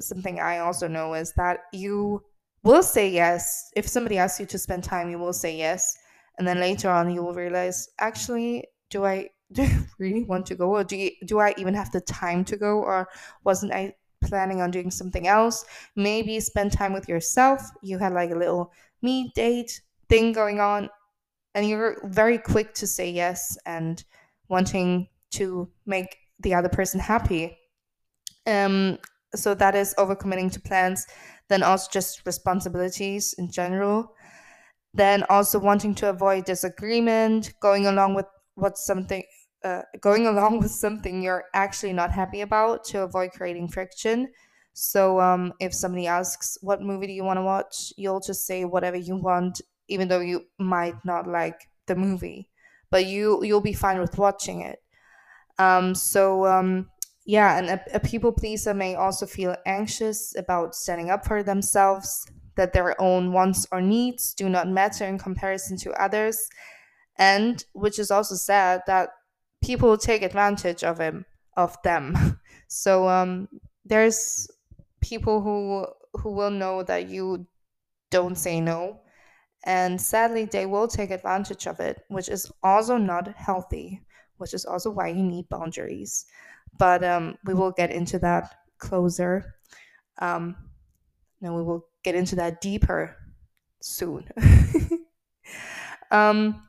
something 0.00 0.40
I 0.40 0.58
also 0.58 0.88
know 0.88 1.14
is 1.14 1.32
that 1.36 1.60
you 1.72 2.22
will 2.64 2.82
say 2.82 3.08
yes. 3.08 3.70
If 3.76 3.86
somebody 3.86 4.18
asks 4.18 4.40
you 4.40 4.46
to 4.46 4.58
spend 4.58 4.82
time, 4.82 5.08
you 5.08 5.18
will 5.18 5.32
say 5.32 5.56
yes. 5.56 5.96
And 6.38 6.46
then 6.46 6.58
later 6.58 6.90
on, 6.90 7.10
you 7.10 7.22
will 7.22 7.34
realize, 7.34 7.88
actually, 8.00 8.64
do 8.90 9.04
I 9.04 9.30
do 9.52 9.62
I 9.62 9.78
really 9.98 10.24
want 10.24 10.46
to 10.46 10.56
go 10.56 10.70
or 10.70 10.82
do 10.82 10.96
you, 10.96 11.12
do 11.24 11.38
I 11.38 11.54
even 11.56 11.74
have 11.74 11.92
the 11.92 12.00
time 12.00 12.44
to 12.46 12.56
go 12.56 12.80
or 12.82 13.08
wasn't 13.44 13.72
I 13.72 13.94
planning 14.26 14.60
on 14.60 14.70
doing 14.70 14.90
something 14.90 15.26
else? 15.26 15.64
Maybe 15.94 16.38
spend 16.40 16.72
time 16.72 16.92
with 16.92 17.08
yourself. 17.08 17.62
You 17.82 17.98
had 17.98 18.12
like 18.12 18.30
a 18.30 18.36
little 18.36 18.72
me 19.02 19.32
date 19.34 19.80
thing 20.08 20.32
going 20.32 20.60
on 20.60 20.88
and 21.54 21.66
you're 21.66 21.96
very 22.04 22.36
quick 22.36 22.74
to 22.74 22.86
say 22.86 23.10
yes 23.10 23.56
and 23.64 24.04
wanting 24.48 25.08
to 25.32 25.68
make 25.86 26.16
the 26.40 26.54
other 26.54 26.68
person 26.68 27.00
happy. 27.00 27.56
Um, 28.46 28.98
so 29.34 29.54
that 29.54 29.74
is 29.74 29.94
overcommitting 29.98 30.52
to 30.52 30.60
plans. 30.60 31.06
Then 31.48 31.62
also 31.62 31.88
just 31.90 32.22
responsibilities 32.26 33.34
in 33.38 33.50
general. 33.50 34.12
Then 34.92 35.24
also 35.30 35.58
wanting 35.58 35.94
to 35.96 36.10
avoid 36.10 36.44
disagreement, 36.44 37.54
going 37.60 37.86
along 37.86 38.14
with 38.14 38.26
what 38.54 38.76
something 38.76 39.22
uh, 39.64 39.82
going 40.00 40.26
along 40.26 40.60
with 40.60 40.70
something 40.70 41.22
you're 41.22 41.44
actually 41.54 41.92
not 41.92 42.10
happy 42.10 42.40
about 42.42 42.84
to 42.84 43.02
avoid 43.02 43.32
creating 43.32 43.68
friction. 43.68 44.28
So 44.72 45.20
um, 45.20 45.54
if 45.58 45.72
somebody 45.72 46.06
asks 46.06 46.58
what 46.60 46.82
movie 46.82 47.06
do 47.06 47.12
you 47.12 47.24
want 47.24 47.38
to 47.38 47.42
watch, 47.42 47.92
you'll 47.96 48.20
just 48.20 48.46
say 48.46 48.64
whatever 48.64 48.96
you 48.96 49.16
want, 49.16 49.60
even 49.88 50.08
though 50.08 50.20
you 50.20 50.46
might 50.58 50.96
not 51.04 51.26
like 51.26 51.68
the 51.86 51.96
movie, 51.96 52.48
but 52.90 53.06
you 53.06 53.42
you'll 53.42 53.60
be 53.60 53.72
fine 53.72 53.98
with 53.98 54.18
watching 54.18 54.60
it. 54.60 54.82
Um, 55.58 55.94
so 55.94 56.44
um, 56.46 56.90
yeah, 57.24 57.58
and 57.58 57.68
a, 57.70 57.80
a 57.94 58.00
people 58.00 58.32
pleaser 58.32 58.74
may 58.74 58.94
also 58.94 59.26
feel 59.26 59.56
anxious 59.64 60.36
about 60.36 60.74
standing 60.74 61.10
up 61.10 61.26
for 61.26 61.42
themselves, 61.42 62.26
that 62.56 62.72
their 62.72 63.00
own 63.00 63.32
wants 63.32 63.66
or 63.72 63.80
needs 63.80 64.34
do 64.34 64.48
not 64.48 64.68
matter 64.68 65.04
in 65.06 65.18
comparison 65.18 65.76
to 65.78 65.92
others, 65.92 66.38
and 67.18 67.64
which 67.72 67.98
is 67.98 68.10
also 68.10 68.34
sad 68.34 68.82
that 68.86 69.08
people 69.66 69.98
take 69.98 70.22
advantage 70.22 70.84
of 70.84 70.98
him 70.98 71.24
of 71.56 71.76
them. 71.82 72.38
So 72.68 73.08
um, 73.08 73.48
there's 73.84 74.48
people 75.00 75.40
who 75.40 75.86
who 76.20 76.32
will 76.32 76.50
know 76.50 76.82
that 76.82 77.08
you 77.08 77.46
don't 78.10 78.34
say 78.34 78.60
no, 78.60 79.02
and 79.62 80.00
sadly 80.00 80.46
they 80.46 80.66
will 80.66 80.88
take 80.88 81.12
advantage 81.12 81.68
of 81.68 81.78
it, 81.78 82.02
which 82.08 82.28
is 82.28 82.50
also 82.64 82.96
not 82.96 83.28
healthy. 83.36 84.02
Which 84.38 84.52
is 84.52 84.64
also 84.64 84.90
why 84.90 85.08
you 85.14 85.22
need 85.22 85.48
boundaries. 85.48 86.26
But 86.76 87.04
um, 87.04 87.38
we 87.44 87.54
will 87.54 87.70
get 87.70 87.92
into 87.92 88.18
that 88.18 88.52
closer. 88.78 89.54
Um, 90.18 90.56
and 91.40 91.54
we 91.54 91.62
will 91.62 91.86
get 92.02 92.16
into 92.16 92.34
that 92.34 92.60
deeper 92.60 93.16
soon. 93.80 94.28
um, 96.10 96.66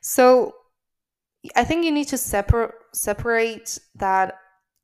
so 0.00 0.54
I 1.56 1.64
think 1.64 1.84
you 1.84 1.92
need 1.92 2.08
to 2.08 2.18
separate 2.18 2.74
separate 2.94 3.78
that 3.96 4.34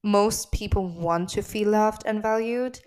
most 0.03 0.51
people 0.53 0.89
want 0.89 1.29
to 1.31 1.43
feel 1.43 1.71
loved 1.71 2.03
and 2.07 2.23
valued, 2.23 2.79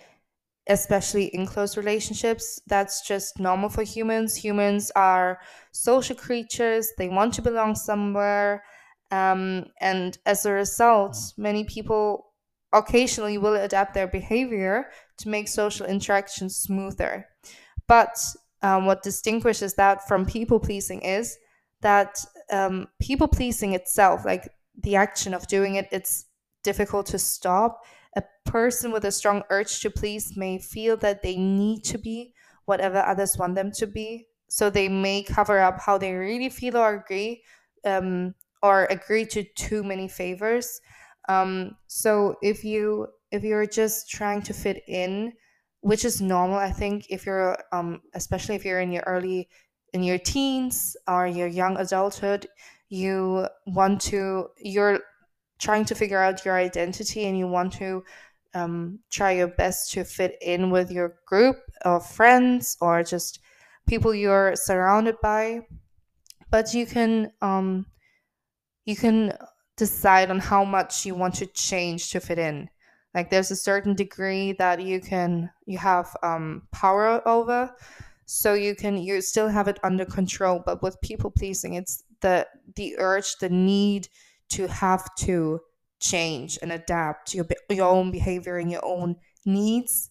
especially 0.68 1.26
in 1.26 1.46
close 1.46 1.78
relationships. 1.78 2.60
That's 2.68 3.08
just 3.08 3.40
normal 3.40 3.70
for 3.70 3.84
humans. 3.84 4.36
Humans 4.36 4.92
are 4.96 5.40
social 5.72 6.16
creatures. 6.16 6.90
They 6.98 7.10
want 7.10 7.34
to 7.36 7.42
belong 7.42 7.76
somewhere. 7.76 8.64
Um, 9.12 9.66
and 9.80 10.18
as 10.26 10.46
a 10.46 10.54
result, 10.54 11.18
many 11.38 11.66
people 11.66 12.32
occasionally 12.74 13.38
will 13.38 13.56
adapt 13.56 13.94
their 13.94 14.08
behavior 14.08 14.90
to 15.18 15.30
make 15.30 15.48
social 15.48 15.86
interactions 15.86 16.56
smoother. 16.56 17.28
But 17.88 18.18
um, 18.62 18.86
what 18.86 19.04
distinguishes 19.04 19.74
that 19.76 20.08
from 20.08 20.26
people 20.26 20.60
pleasing 20.60 21.02
is 21.02 21.38
that 21.82 22.24
um, 22.52 22.88
people 23.00 23.28
pleasing 23.28 23.74
itself, 23.74 24.26
like 24.26 24.50
the 24.84 24.96
action 24.96 25.34
of 25.34 25.48
doing 25.48 25.76
it, 25.76 25.88
it's 25.92 26.26
difficult 26.64 27.06
to 27.08 27.20
stop. 27.20 27.84
A 28.16 28.24
person 28.46 28.92
with 28.92 29.06
a 29.06 29.12
strong 29.12 29.44
urge 29.50 29.80
to 29.82 29.90
please 29.90 30.36
may 30.36 30.60
feel 30.60 30.98
that 30.98 31.22
they 31.22 31.38
need 31.38 31.84
to 31.86 31.98
be 31.98 32.34
whatever 32.66 33.00
others 33.00 33.38
want 33.38 33.56
them 33.56 33.72
to 33.72 33.88
be. 33.88 34.28
So 34.50 34.70
they 34.70 34.90
may 34.90 35.24
cover 35.24 35.60
up 35.60 35.80
how 35.80 35.98
they 35.98 36.14
really 36.14 36.50
feel 36.50 36.78
or 36.78 36.96
agree, 36.96 37.44
um, 37.86 38.36
or 38.62 38.86
agree 38.86 39.26
to 39.28 39.44
too 39.44 39.84
many 39.84 40.08
favors. 40.08 40.82
Um, 41.30 41.78
so 41.88 42.36
if 42.42 42.64
you 42.64 43.08
if 43.32 43.44
you're 43.44 43.66
just 43.66 44.10
trying 44.10 44.42
to 44.42 44.54
fit 44.54 44.84
in, 44.88 45.32
which 45.80 46.04
is 46.04 46.22
normal, 46.22 46.58
I 46.58 46.72
think 46.72 47.06
if 47.10 47.26
you're 47.26 47.58
um, 47.72 48.02
especially 48.14 48.56
if 48.56 48.66
you're 48.66 48.82
in 48.82 48.92
your 48.92 49.04
early 49.08 49.48
in 49.94 50.04
your 50.04 50.18
teens 50.18 50.96
or 51.08 51.28
your 51.28 51.48
young 51.48 51.78
adulthood, 51.78 52.48
you 52.90 53.48
want 53.68 54.02
to, 54.02 54.48
you're 54.58 55.00
trying 55.60 55.86
to 55.86 55.96
figure 55.96 56.22
out 56.22 56.46
your 56.46 56.56
identity 56.56 57.26
and 57.26 57.38
you 57.38 57.48
want 57.48 57.74
to 57.74 58.04
um, 58.54 59.00
try 59.10 59.32
your 59.32 59.48
best 59.48 59.92
to 59.92 60.04
fit 60.04 60.38
in 60.42 60.70
with 60.70 60.92
your 60.92 61.16
group 61.26 61.58
of 61.84 62.06
friends 62.06 62.78
or 62.82 63.04
just 63.04 63.40
people 63.88 64.14
you're 64.14 64.56
surrounded 64.56 65.16
by. 65.22 65.62
But 66.50 66.74
you 66.74 66.86
can, 66.86 67.32
um, 67.42 67.86
you 68.86 68.96
can 68.96 69.34
decide 69.78 70.30
on 70.30 70.40
how 70.40 70.66
much 70.66 71.06
you 71.06 71.16
want 71.16 71.36
to 71.36 71.46
change 71.46 72.12
to 72.12 72.20
fit 72.20 72.40
in 72.40 72.70
like 73.14 73.30
there's 73.30 73.52
a 73.52 73.56
certain 73.56 73.94
degree 73.94 74.54
that 74.54 74.82
you 74.82 75.00
can 75.00 75.50
you 75.66 75.78
have 75.78 76.16
um, 76.24 76.68
power 76.72 77.26
over 77.28 77.74
so 78.34 78.54
you 78.54 78.76
can 78.76 78.98
you 78.98 79.22
still 79.22 79.50
have 79.50 79.68
it 79.68 79.80
under 79.84 80.06
control 80.06 80.62
but 80.66 80.82
with 80.82 81.00
people 81.02 81.30
pleasing 81.30 81.74
it's 81.74 82.04
the 82.22 82.48
the 82.76 82.96
urge 82.98 83.36
the 83.38 83.50
need 83.50 84.08
to 84.50 84.68
have 84.68 85.04
to 85.16 85.60
change 86.00 86.58
and 86.62 86.72
adapt 86.72 87.34
your 87.34 87.46
your 87.70 87.90
own 87.90 88.12
behavior 88.12 88.58
and 88.58 88.72
your 88.72 88.86
own 88.86 89.16
needs 89.46 90.10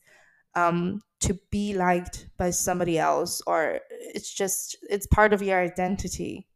um, 0.54 1.00
to 1.20 1.38
be 1.50 1.74
liked 1.74 2.26
by 2.36 2.50
somebody 2.50 2.98
else 2.98 3.42
or 3.46 3.80
it's 3.90 4.32
just 4.32 4.76
it's 4.88 5.06
part 5.06 5.32
of 5.32 5.42
your 5.42 5.60
identity. 5.60 6.46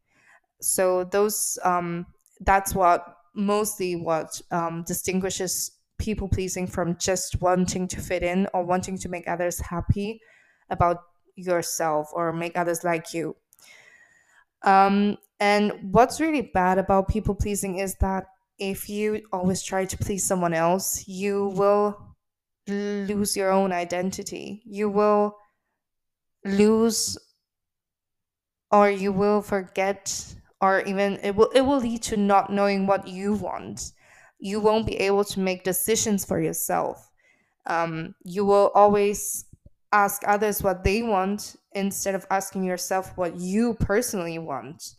So 0.61 1.05
those 1.05 1.59
um, 1.65 2.07
that's 2.41 2.75
what 2.75 3.05
mostly 3.35 3.97
what 3.97 4.41
um, 4.51 4.85
distinguishes 4.87 5.71
people 5.99 6.29
pleasing 6.29 6.67
from 6.67 6.97
just 6.99 7.41
wanting 7.41 7.87
to 7.89 8.01
fit 8.01 8.23
in 8.23 8.49
or 8.53 8.65
wanting 8.65 8.99
to 8.99 9.09
make 9.09 9.29
others 9.29 9.61
happy 9.61 10.21
about 10.71 11.03
yourself 11.37 12.11
or 12.13 12.33
make 12.33 12.57
others 12.57 12.85
like 12.85 13.13
you. 13.13 13.37
Um, 14.63 15.19
and 15.41 15.73
what's 15.93 16.21
really 16.21 16.43
bad 16.43 16.79
about 16.79 17.09
people 17.09 17.35
pleasing 17.35 17.79
is 17.79 17.97
that 18.01 18.27
if 18.59 18.89
you 18.89 19.27
always 19.33 19.63
try 19.63 19.85
to 19.85 19.99
please 19.99 20.25
someone 20.25 20.55
else, 20.55 21.07
you 21.07 21.49
will 21.49 22.17
lose 22.67 23.37
your 23.37 23.51
own 23.51 23.73
identity. 23.73 24.63
You 24.65 24.89
will 24.89 25.37
lose 26.45 27.19
or 28.71 28.91
you 28.91 29.13
will 29.13 29.43
forget 29.43 30.35
or 30.61 30.81
even 30.83 31.19
it 31.23 31.37
will 31.37 31.51
it 31.55 31.61
will 31.63 31.79
lead 31.79 32.03
to 32.03 32.17
not 32.17 32.51
knowing 32.51 32.87
what 32.87 33.07
you 33.07 33.35
want. 33.35 33.93
You 34.39 34.61
won't 34.61 34.87
be 34.87 34.97
able 34.97 35.25
to 35.25 35.41
make 35.41 35.65
decisions 35.65 36.25
for 36.25 36.41
yourself. 36.41 37.11
Um, 37.67 38.15
you 38.25 38.45
will 38.45 38.71
always 38.75 39.45
ask 39.95 40.23
others 40.27 40.63
what 40.63 40.83
they 40.83 41.03
want 41.03 41.55
instead 41.73 42.15
of 42.17 42.27
asking 42.29 42.65
yourself 42.65 43.17
what 43.17 43.39
you 43.39 43.75
personally 43.75 44.39
want. 44.39 44.97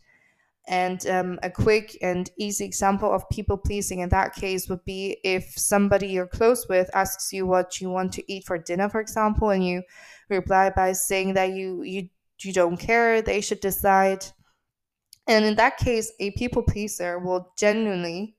And 0.68 1.06
um, 1.06 1.38
a 1.44 1.50
quick 1.50 1.96
and 2.02 2.28
easy 2.38 2.64
example 2.64 3.12
of 3.12 3.28
people 3.28 3.56
pleasing 3.56 4.00
in 4.00 4.08
that 4.08 4.34
case 4.34 4.68
would 4.68 4.84
be 4.84 5.18
if 5.22 5.44
somebody 5.56 6.08
you're 6.08 6.26
close 6.26 6.66
with 6.68 6.90
asks 6.92 7.32
you 7.32 7.46
what 7.46 7.80
you 7.80 7.88
want 7.90 8.12
to 8.14 8.32
eat 8.32 8.44
for 8.46 8.58
dinner, 8.58 8.88
for 8.88 9.00
example, 9.00 9.50
and 9.50 9.64
you 9.64 9.82
reply 10.28 10.70
by 10.70 10.90
saying 10.92 11.34
that 11.34 11.50
you 11.50 11.82
you 11.82 12.08
you 12.40 12.52
don't 12.52 12.78
care, 12.78 13.22
they 13.22 13.40
should 13.40 13.60
decide. 13.60 14.24
And 15.28 15.44
in 15.44 15.54
that 15.56 15.76
case, 15.76 16.12
a 16.18 16.32
people 16.32 16.62
pleaser 16.62 17.18
will 17.18 17.52
genuinely 17.56 18.36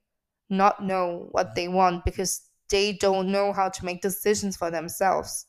not 0.50 0.84
know 0.84 1.30
what 1.32 1.56
they 1.56 1.68
want 1.68 2.04
because 2.04 2.42
they 2.70 2.94
don't 2.94 3.32
know 3.32 3.54
how 3.54 3.70
to 3.70 3.86
make 3.86 4.02
decisions 4.02 4.58
for 4.58 4.70
themselves 4.70 5.46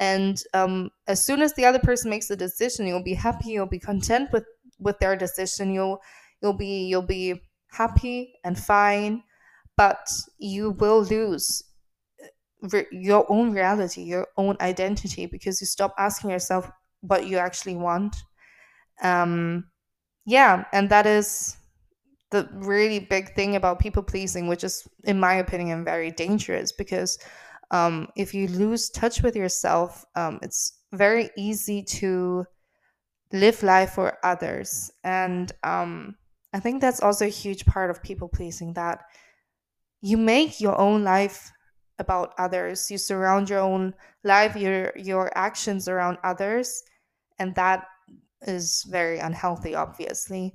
and 0.00 0.42
um, 0.54 0.90
as 1.06 1.24
soon 1.24 1.42
as 1.42 1.54
the 1.54 1.64
other 1.64 1.78
person 1.80 2.10
makes 2.10 2.30
a 2.30 2.36
decision 2.36 2.86
you'll 2.86 3.02
be 3.02 3.14
happy 3.14 3.50
you'll 3.50 3.66
be 3.66 3.78
content 3.78 4.28
with 4.32 4.44
with 4.78 4.98
their 4.98 5.16
decision. 5.16 5.72
You'll 5.72 6.00
you'll 6.40 6.52
be 6.52 6.86
you'll 6.86 7.02
be 7.02 7.42
happy 7.70 8.34
and 8.44 8.58
fine 8.58 9.22
but 9.76 10.10
you 10.38 10.70
will 10.70 11.02
lose 11.02 11.62
uh, 12.22 12.26
re- 12.72 12.86
your 12.90 13.26
own 13.28 13.52
reality 13.52 14.02
your 14.02 14.26
own 14.36 14.56
identity 14.60 15.26
because 15.26 15.60
you 15.60 15.66
stop 15.66 15.94
asking 15.98 16.30
yourself 16.30 16.70
what 17.00 17.26
you 17.26 17.36
actually 17.36 17.76
want. 17.76 18.16
Um 19.02 19.64
yeah 20.24 20.64
and 20.72 20.88
that 20.90 21.06
is 21.06 21.56
the 22.30 22.48
really 22.52 22.98
big 22.98 23.34
thing 23.34 23.56
about 23.56 23.78
people 23.78 24.02
pleasing 24.02 24.48
which 24.48 24.62
is 24.62 24.86
in 25.04 25.18
my 25.18 25.34
opinion 25.34 25.84
very 25.84 26.10
dangerous 26.10 26.72
because 26.72 27.18
um, 27.70 28.08
if 28.16 28.34
you 28.34 28.48
lose 28.48 28.90
touch 28.90 29.22
with 29.22 29.36
yourself, 29.36 30.04
um, 30.16 30.38
it's 30.42 30.78
very 30.92 31.30
easy 31.36 31.82
to 31.82 32.46
live 33.32 33.62
life 33.62 33.90
for 33.92 34.16
others. 34.24 34.90
And 35.04 35.52
um, 35.62 36.16
I 36.52 36.60
think 36.60 36.80
that's 36.80 37.02
also 37.02 37.26
a 37.26 37.28
huge 37.28 37.66
part 37.66 37.90
of 37.90 38.02
people 38.02 38.28
pleasing 38.28 38.72
that 38.74 39.04
you 40.00 40.16
make 40.16 40.60
your 40.60 40.78
own 40.80 41.04
life 41.04 41.50
about 41.98 42.32
others. 42.38 42.90
You 42.90 42.98
surround 42.98 43.50
your 43.50 43.60
own 43.60 43.94
life, 44.24 44.56
your 44.56 44.92
your 44.96 45.36
actions 45.36 45.88
around 45.88 46.18
others, 46.24 46.82
and 47.38 47.54
that 47.56 47.86
is 48.42 48.86
very 48.88 49.18
unhealthy, 49.18 49.74
obviously. 49.74 50.54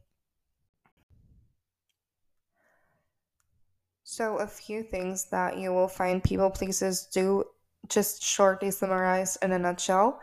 So, 4.15 4.37
a 4.37 4.45
few 4.45 4.83
things 4.83 5.25
that 5.31 5.57
you 5.57 5.73
will 5.73 5.87
find 5.87 6.23
people 6.23 6.51
pleasers 6.51 7.07
do, 7.07 7.45
just 7.89 8.21
shortly 8.21 8.69
summarized 8.69 9.39
in 9.41 9.51
a 9.51 9.57
nutshell. 9.57 10.21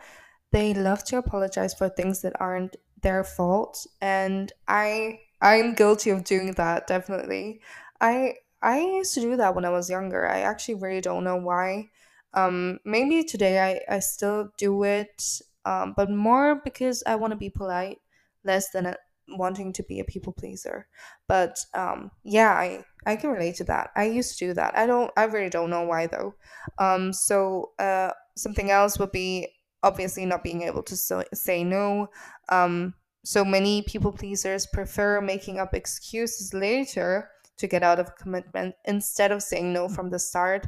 They 0.53 0.73
love 0.73 1.03
to 1.07 1.17
apologize 1.17 1.73
for 1.73 1.89
things 1.89 2.21
that 2.21 2.39
aren't 2.39 2.77
their 3.01 3.25
fault, 3.25 3.85
and 3.99 4.49
I 4.65 5.19
I'm 5.41 5.73
guilty 5.75 6.09
of 6.09 6.23
doing 6.23 6.53
that, 6.53 6.87
definitely. 6.87 7.59
I 7.99 8.35
I 8.61 8.79
used 8.79 9.13
to 9.15 9.19
do 9.19 9.35
that 9.35 9.55
when 9.55 9.65
I 9.65 9.71
was 9.71 9.89
younger. 9.89 10.25
I 10.25 10.39
actually 10.39 10.75
really 10.75 11.01
don't 11.01 11.25
know 11.25 11.35
why. 11.35 11.89
Um, 12.33 12.79
maybe 12.85 13.25
today 13.25 13.59
I 13.59 13.95
I 13.95 13.99
still 13.99 14.53
do 14.57 14.83
it, 14.83 15.41
um, 15.65 15.95
but 15.97 16.09
more 16.09 16.61
because 16.63 17.03
I 17.05 17.15
want 17.15 17.31
to 17.31 17.37
be 17.37 17.49
polite, 17.49 17.99
less 18.45 18.69
than 18.69 18.95
wanting 19.27 19.73
to 19.73 19.83
be 19.83 19.99
a 19.99 20.05
people 20.05 20.33
pleaser. 20.33 20.87
But 21.27 21.59
um, 21.73 22.11
yeah, 22.23 22.51
I 22.51 22.85
I 23.05 23.15
can 23.15 23.31
relate 23.31 23.55
to 23.55 23.63
that. 23.65 23.91
I 23.95 24.05
used 24.05 24.37
to 24.37 24.47
do 24.47 24.53
that. 24.53 24.77
I 24.77 24.85
don't. 24.85 25.11
I 25.17 25.23
really 25.25 25.49
don't 25.49 25.69
know 25.69 25.83
why 25.83 26.07
though. 26.07 26.35
Um, 26.77 27.13
so 27.13 27.71
uh, 27.79 28.11
something 28.35 28.71
else 28.71 28.99
would 28.99 29.11
be 29.11 29.47
obviously 29.83 30.25
not 30.25 30.43
being 30.43 30.63
able 30.63 30.83
to 30.83 30.95
say 30.95 31.63
no. 31.63 32.07
Um, 32.49 32.93
so 33.23 33.45
many 33.45 33.83
people 33.83 34.11
pleasers 34.11 34.65
prefer 34.65 35.21
making 35.21 35.59
up 35.59 35.73
excuses 35.73 36.53
later 36.53 37.29
to 37.57 37.67
get 37.67 37.83
out 37.83 37.99
of 37.99 38.07
a 38.07 38.21
commitment 38.23 38.75
instead 38.85 39.31
of 39.31 39.43
saying 39.43 39.71
no 39.73 39.87
from 39.87 40.09
the 40.09 40.19
start. 40.19 40.67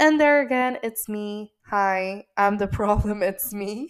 And 0.00 0.20
there 0.20 0.40
again, 0.40 0.78
it's 0.82 1.08
me. 1.08 1.52
Hi, 1.66 2.26
I'm 2.36 2.58
the 2.58 2.68
problem. 2.80 3.22
It's 3.22 3.52
me. 3.52 3.88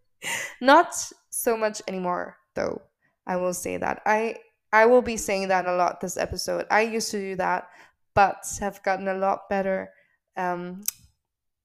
Not 0.60 0.94
so 1.30 1.56
much 1.56 1.80
anymore, 1.86 2.36
though. 2.54 2.82
I 3.26 3.36
will 3.36 3.54
say 3.54 3.76
that. 3.76 4.02
I 4.06 4.36
I 4.72 4.86
will 4.86 5.02
be 5.02 5.16
saying 5.16 5.48
that 5.48 5.66
a 5.66 5.74
lot 5.74 6.00
this 6.00 6.16
episode. 6.16 6.66
I 6.70 6.82
used 6.82 7.10
to 7.12 7.20
do 7.20 7.36
that, 7.36 7.68
but 8.14 8.44
have 8.60 8.82
gotten 8.82 9.08
a 9.08 9.14
lot 9.14 9.48
better 9.48 9.90
um, 10.36 10.84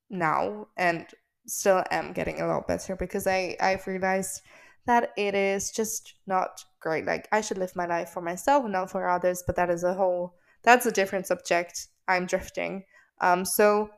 now, 0.10 0.67
and 0.77 1.05
still 1.46 1.84
am 1.91 2.13
getting 2.13 2.41
a 2.41 2.48
lot 2.48 2.67
better 2.67 2.96
because 2.96 3.27
I 3.27 3.58
I've 3.60 3.88
realized 3.88 4.41
that 4.86 5.12
it 5.17 5.36
is 5.36 5.72
just 5.72 6.15
not 6.27 6.63
great. 6.79 7.05
Like 7.05 7.27
I 7.31 7.41
should 7.41 7.58
live 7.58 7.75
my 7.75 7.86
life 7.86 8.10
for 8.10 8.22
myself 8.22 8.65
not 8.65 8.91
for 8.91 9.08
others, 9.08 9.43
but 9.46 9.55
that 9.55 9.70
is 9.70 9.84
a 9.84 9.93
whole 9.93 10.36
that's 10.63 10.86
a 10.86 10.91
different 10.91 11.27
subject. 11.27 11.88
I'm 12.08 12.25
drifting. 12.25 12.86
Um, 13.20 13.46
so 13.46 13.89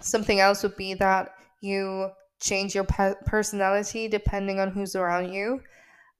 something 0.00 0.40
else 0.40 0.62
would 0.62 0.76
be 0.76 0.94
that 0.94 1.32
you 1.60 2.10
change 2.40 2.74
your 2.74 2.84
pe- 2.84 3.14
personality 3.24 4.08
depending 4.08 4.60
on 4.60 4.70
who's 4.70 4.94
around 4.94 5.32
you. 5.32 5.60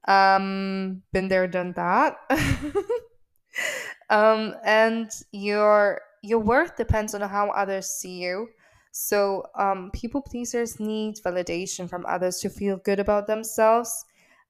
Um, 0.07 1.03
been 1.13 1.29
there, 1.29 1.47
done 1.47 1.73
that. 1.73 2.17
um, 4.11 4.55
and 4.65 5.11
your 5.33 6.01
your 6.23 6.41
worth 6.41 6.77
depends 6.77 7.15
on 7.15 7.21
how 7.23 7.51
others 7.51 7.87
see 7.87 8.23
you. 8.23 8.49
So, 8.93 9.45
um, 9.59 9.91
people 9.93 10.23
pleasers 10.23 10.81
need 10.81 11.17
validation 11.25 11.89
from 11.89 12.07
others 12.07 12.39
to 12.39 12.49
feel 12.49 12.79
good 12.79 12.99
about 12.99 13.27
themselves. 13.27 14.05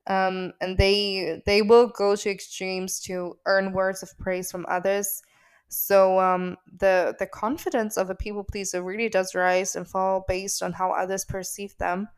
Um, 0.07 0.53
and 0.61 0.79
they 0.79 1.43
they 1.47 1.63
will 1.63 1.89
go 1.89 2.15
to 2.15 2.31
extremes 2.31 3.01
to 3.03 3.39
earn 3.47 3.73
words 3.73 4.03
of 4.03 4.17
praise 4.19 4.51
from 4.53 4.65
others. 4.69 5.23
So 5.69 6.21
um, 6.21 6.57
the 6.79 7.17
the 7.19 7.27
confidence 7.27 7.97
of 7.97 8.09
a 8.11 8.15
people 8.15 8.45
pleaser 8.45 8.83
really 8.83 9.09
does 9.09 9.35
rise 9.35 9.75
and 9.75 9.87
fall 9.87 10.25
based 10.29 10.63
on 10.63 10.73
how 10.73 10.93
others 10.93 11.25
perceive 11.25 11.77
them. 11.79 12.09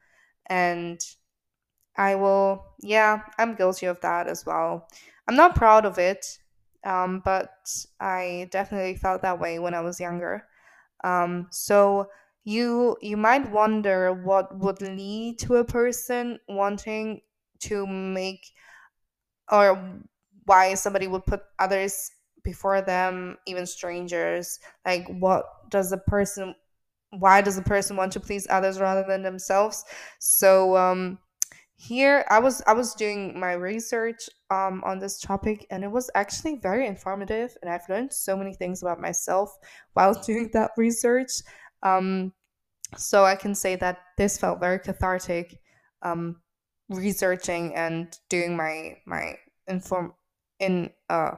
And 0.47 1.01
I 1.99 2.17
will, 2.17 2.65
yeah, 2.81 3.23
I'm 3.39 3.57
guilty 3.57 3.87
of 3.87 4.01
that 4.03 4.29
as 4.29 4.47
well. 4.47 4.89
I'm 5.29 5.37
not 5.37 5.57
proud 5.57 5.87
of 5.87 5.99
it, 5.99 6.27
um, 6.85 7.23
but 7.25 7.51
I 8.01 8.49
definitely 8.53 8.97
felt 8.97 9.23
that 9.23 9.41
way 9.41 9.59
when 9.61 9.75
I 9.75 9.83
was 9.83 10.01
younger. 10.01 10.45
Um, 11.05 11.49
so 11.51 12.11
you 12.45 12.97
you 13.03 13.17
might 13.17 13.51
wonder 13.51 14.13
what 14.13 14.59
would 14.59 14.83
lead 14.83 15.39
to 15.41 15.57
a 15.57 15.65
person 15.65 16.41
wanting 16.49 17.23
to 17.61 17.87
make 17.87 18.47
or 19.51 20.01
why 20.45 20.75
somebody 20.75 21.07
would 21.07 21.27
put 21.27 21.43
others 21.59 22.11
before 22.45 22.81
them, 22.81 23.37
even 23.47 23.67
strangers. 23.67 24.59
Like 24.87 25.07
what 25.09 25.45
does 25.71 25.93
a 25.93 25.99
person 25.99 26.55
why 27.13 27.43
does 27.43 27.59
a 27.59 27.63
person 27.63 27.97
want 27.97 28.13
to 28.13 28.21
please 28.21 28.47
others 28.51 28.81
rather 28.81 29.05
than 29.07 29.23
themselves? 29.23 29.85
So 30.21 30.77
um 30.77 31.19
here 31.81 32.25
I 32.29 32.41
was 32.41 32.61
I 32.67 32.73
was 32.73 32.93
doing 32.95 33.39
my 33.39 33.53
research 33.53 34.29
um 34.51 34.83
on 34.85 34.99
this 34.99 35.21
topic 35.21 35.65
and 35.71 35.85
it 35.85 35.91
was 35.91 36.11
actually 36.17 36.57
very 36.57 36.87
informative 36.89 37.57
and 37.63 37.71
I've 37.71 37.89
learned 37.89 38.13
so 38.13 38.37
many 38.37 38.53
things 38.53 38.83
about 38.83 39.01
myself 39.01 39.57
while 39.93 40.13
doing 40.27 40.51
that 40.55 40.73
research. 40.77 41.31
Um 41.85 42.33
so 42.97 43.25
I 43.25 43.37
can 43.37 43.55
say 43.55 43.77
that 43.77 43.99
this 44.17 44.39
felt 44.39 44.59
very 44.59 44.81
cathartic 44.81 45.61
um 46.03 46.41
researching 46.89 47.77
and 47.77 48.19
doing 48.29 48.57
my 48.57 48.97
my 49.07 49.37
inform 49.69 50.15
in 50.59 50.91
uh 51.09 51.37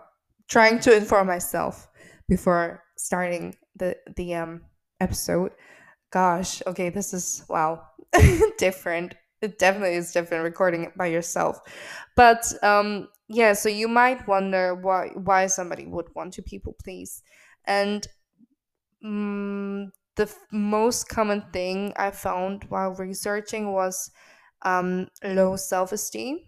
trying 0.48 0.81
to 0.81 0.96
inform 0.96 1.26
myself 1.26 1.87
before 2.31 2.83
starting 2.96 3.55
the 3.76 3.94
the 4.16 4.37
um 4.37 4.62
episode. 5.00 5.53
Gosh, 6.11 6.62
okay, 6.66 6.88
this 6.88 7.12
is 7.12 7.44
wow 7.50 7.83
different 8.59 9.14
it 9.42 9.59
definitely 9.59 9.96
is 9.96 10.12
different 10.12 10.44
recording 10.44 10.85
it 10.85 10.96
by 10.96 11.07
yourself. 11.07 11.59
But 12.16 12.53
um 12.62 13.09
yeah, 13.29 13.53
so 13.53 13.68
you 13.68 13.88
might 13.88 14.26
wonder 14.29 14.74
why 14.74 15.09
why 15.14 15.46
somebody 15.46 15.87
would 15.87 16.14
want 16.14 16.35
to 16.35 16.42
people 16.42 16.74
please. 16.83 17.22
And 17.66 18.07
mm 19.05 19.90
the 20.16 20.24
f- 20.24 20.38
most 20.53 21.09
common 21.09 21.40
thing 21.53 21.92
I 21.96 22.11
found 22.11 22.64
while 22.68 22.90
researching 22.94 23.72
was 23.72 24.11
um, 24.62 25.09
low 25.24 25.57
self 25.57 25.92
esteem. 25.92 26.40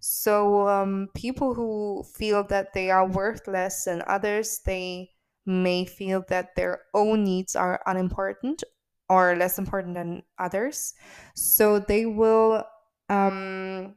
So 0.00 0.68
um, 0.68 1.08
people 1.14 1.54
who 1.54 2.04
feel 2.04 2.44
that 2.44 2.72
they 2.74 2.90
are 2.90 3.06
worthless 3.08 3.84
than 3.84 4.02
others, 4.06 4.60
they 4.66 5.10
may 5.46 5.86
feel 5.86 6.24
that 6.28 6.56
their 6.56 6.82
own 6.94 7.24
needs 7.24 7.56
are 7.56 7.82
unimportant 7.86 8.62
or 9.10 9.34
less 9.36 9.58
important 9.58 9.94
than 9.94 10.22
others. 10.38 10.94
So 11.34 11.80
they 11.80 12.06
will 12.06 12.64
um, 13.10 13.96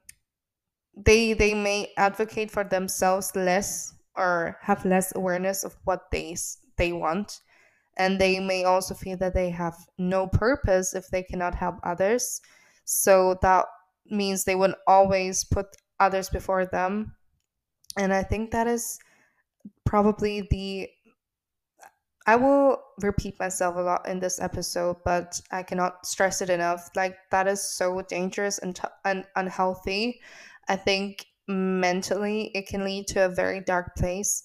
they 0.97 1.33
they 1.33 1.53
may 1.53 1.93
advocate 1.97 2.49
for 2.49 2.63
themselves 2.63 3.31
less 3.35 3.93
or 4.15 4.57
have 4.61 4.83
less 4.85 5.15
awareness 5.15 5.63
of 5.63 5.77
what 5.85 6.09
they 6.11 6.35
they 6.77 6.91
want. 6.91 7.41
And 7.95 8.19
they 8.19 8.39
may 8.39 8.63
also 8.63 8.95
feel 8.95 9.17
that 9.17 9.35
they 9.35 9.51
have 9.51 9.75
no 9.99 10.25
purpose 10.25 10.95
if 10.95 11.07
they 11.09 11.21
cannot 11.21 11.53
help 11.53 11.75
others. 11.83 12.41
So 12.85 13.37
that 13.43 13.65
means 14.07 14.43
they 14.43 14.55
would 14.55 14.73
always 14.87 15.43
put 15.43 15.67
others 15.99 16.27
before 16.29 16.65
them. 16.65 17.15
And 17.97 18.11
i 18.11 18.23
think 18.23 18.49
that 18.49 18.65
is 18.65 18.97
probably 19.85 20.47
the 20.49 20.89
I 22.25 22.35
will 22.37 22.81
repeat 23.01 23.39
myself 23.39 23.75
a 23.75 23.81
lot 23.81 24.07
in 24.07 24.19
this 24.19 24.39
episode, 24.39 24.97
but 25.03 25.39
I 25.51 25.63
cannot 25.63 26.05
stress 26.05 26.41
it 26.41 26.49
enough. 26.49 26.89
Like 26.95 27.17
that 27.31 27.47
is 27.47 27.61
so 27.61 28.01
dangerous 28.01 28.59
and, 28.59 28.75
t- 28.75 28.83
and 29.03 29.25
unhealthy. 29.35 30.21
I 30.69 30.77
think 30.77 31.25
mentally 31.47 32.51
it 32.55 32.67
can 32.67 32.85
lead 32.85 33.07
to 33.07 33.25
a 33.25 33.29
very 33.29 33.59
dark 33.59 33.95
place 33.95 34.43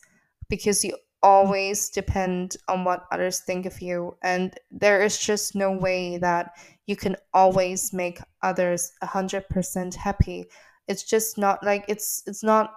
because 0.49 0.85
you 0.85 0.93
mm. 0.93 0.99
always 1.23 1.91
depend 1.91 2.57
on 2.69 2.85
what 2.85 3.07
others 3.12 3.41
think 3.41 3.67
of 3.67 3.81
you 3.81 4.17
and 4.23 4.55
there 4.71 5.03
is 5.03 5.19
just 5.19 5.55
no 5.55 5.73
way 5.73 6.17
that 6.19 6.53
you 6.87 6.97
can 6.97 7.17
always 7.35 7.93
make 7.93 8.21
others 8.43 8.93
100% 9.03 9.95
happy 9.95 10.47
it's 10.88 11.03
just 11.03 11.37
not 11.38 11.62
like 11.62 11.85
it's 11.88 12.23
it's 12.27 12.43
not 12.43 12.73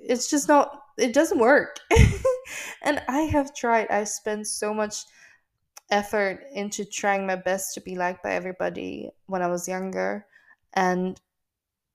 it's 0.00 0.28
just 0.28 0.48
not 0.48 0.82
it 0.98 1.14
doesn't 1.14 1.38
work 1.38 1.78
and 2.82 3.02
i 3.08 3.20
have 3.20 3.54
tried 3.54 3.88
i 3.90 4.04
spent 4.04 4.46
so 4.46 4.72
much 4.74 5.04
effort 5.90 6.44
into 6.52 6.84
trying 6.84 7.26
my 7.26 7.36
best 7.36 7.74
to 7.74 7.80
be 7.80 7.94
liked 7.94 8.22
by 8.22 8.32
everybody 8.32 9.10
when 9.26 9.42
i 9.42 9.46
was 9.46 9.68
younger. 9.68 10.26
And 10.74 11.20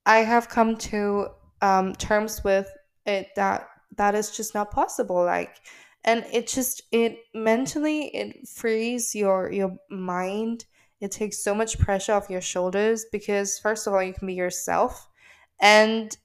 i 0.05 0.19
have 0.19 0.49
come 0.49 0.77
to 0.77 1.27
um, 1.61 1.93
terms 1.95 2.43
with 2.43 2.69
it 3.05 3.27
that 3.35 3.67
that 3.97 4.15
is 4.15 4.31
just 4.31 4.53
not 4.53 4.71
possible 4.71 5.23
like 5.25 5.57
and 6.05 6.25
it 6.31 6.47
just 6.47 6.83
it 6.91 7.17
mentally 7.33 8.07
it 8.15 8.47
frees 8.47 9.13
your 9.15 9.51
your 9.51 9.75
mind. 9.89 10.65
It 11.01 11.11
takes 11.11 11.43
so 11.43 11.55
much 11.55 11.79
pressure 11.79 12.13
off 12.13 12.29
your 12.29 12.41
shoulders 12.41 13.05
because 13.11 13.59
first 13.59 13.87
of 13.87 13.93
all 13.93 14.03
you 14.03 14.13
can 14.13 14.27
be 14.27 14.33
yourself 14.33 15.07
and 15.61 16.15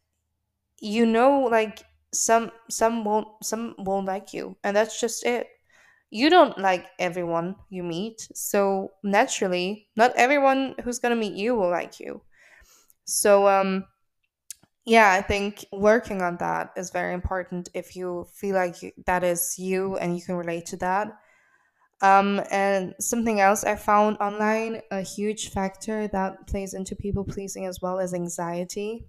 you 0.81 1.07
know 1.07 1.41
like 1.41 1.83
some 2.14 2.50
some 2.70 3.05
won't 3.05 3.29
some 3.42 3.74
won't 3.79 4.07
like 4.07 4.33
you 4.35 4.57
and 4.64 4.77
that's 4.77 5.00
just 5.00 5.24
it 5.27 5.48
you 6.11 6.31
don't 6.31 6.59
like 6.59 6.87
everyone 6.98 7.57
you 7.70 7.83
meet 7.83 8.29
so 8.35 8.90
naturally 9.03 9.88
not 9.96 10.12
everyone 10.16 10.74
who's 10.85 10.98
gonna 11.00 11.16
meet 11.16 11.35
you 11.35 11.55
will 11.55 11.70
like 11.70 12.00
you 12.00 12.20
so 13.05 13.48
um 13.48 13.85
yeah, 14.87 15.12
I 15.12 15.22
think 15.22 15.64
working 15.72 16.20
on 16.20 16.37
that 16.38 16.70
is 16.77 16.90
very 16.90 17.14
important 17.14 17.70
if 17.74 17.96
you 17.96 18.27
feel 18.35 18.55
like 18.55 18.83
you, 18.83 18.92
that 19.07 19.24
is 19.24 19.59
you 19.59 19.96
and 19.96 20.16
you 20.16 20.22
can 20.22 20.35
relate 20.37 20.66
to 20.66 20.77
that. 20.79 21.09
Um, 22.03 22.42
and 22.50 22.94
something 23.00 23.40
else 23.40 23.64
I 23.64 23.77
found 23.77 24.18
online, 24.18 24.83
a 24.90 25.03
huge 25.03 25.50
factor 25.50 26.09
that 26.09 26.46
plays 26.46 26.74
into 26.74 26.96
people 26.96 27.24
pleasing 27.24 27.66
as 27.66 27.81
well 27.83 27.98
is 27.98 28.14
anxiety. 28.14 29.07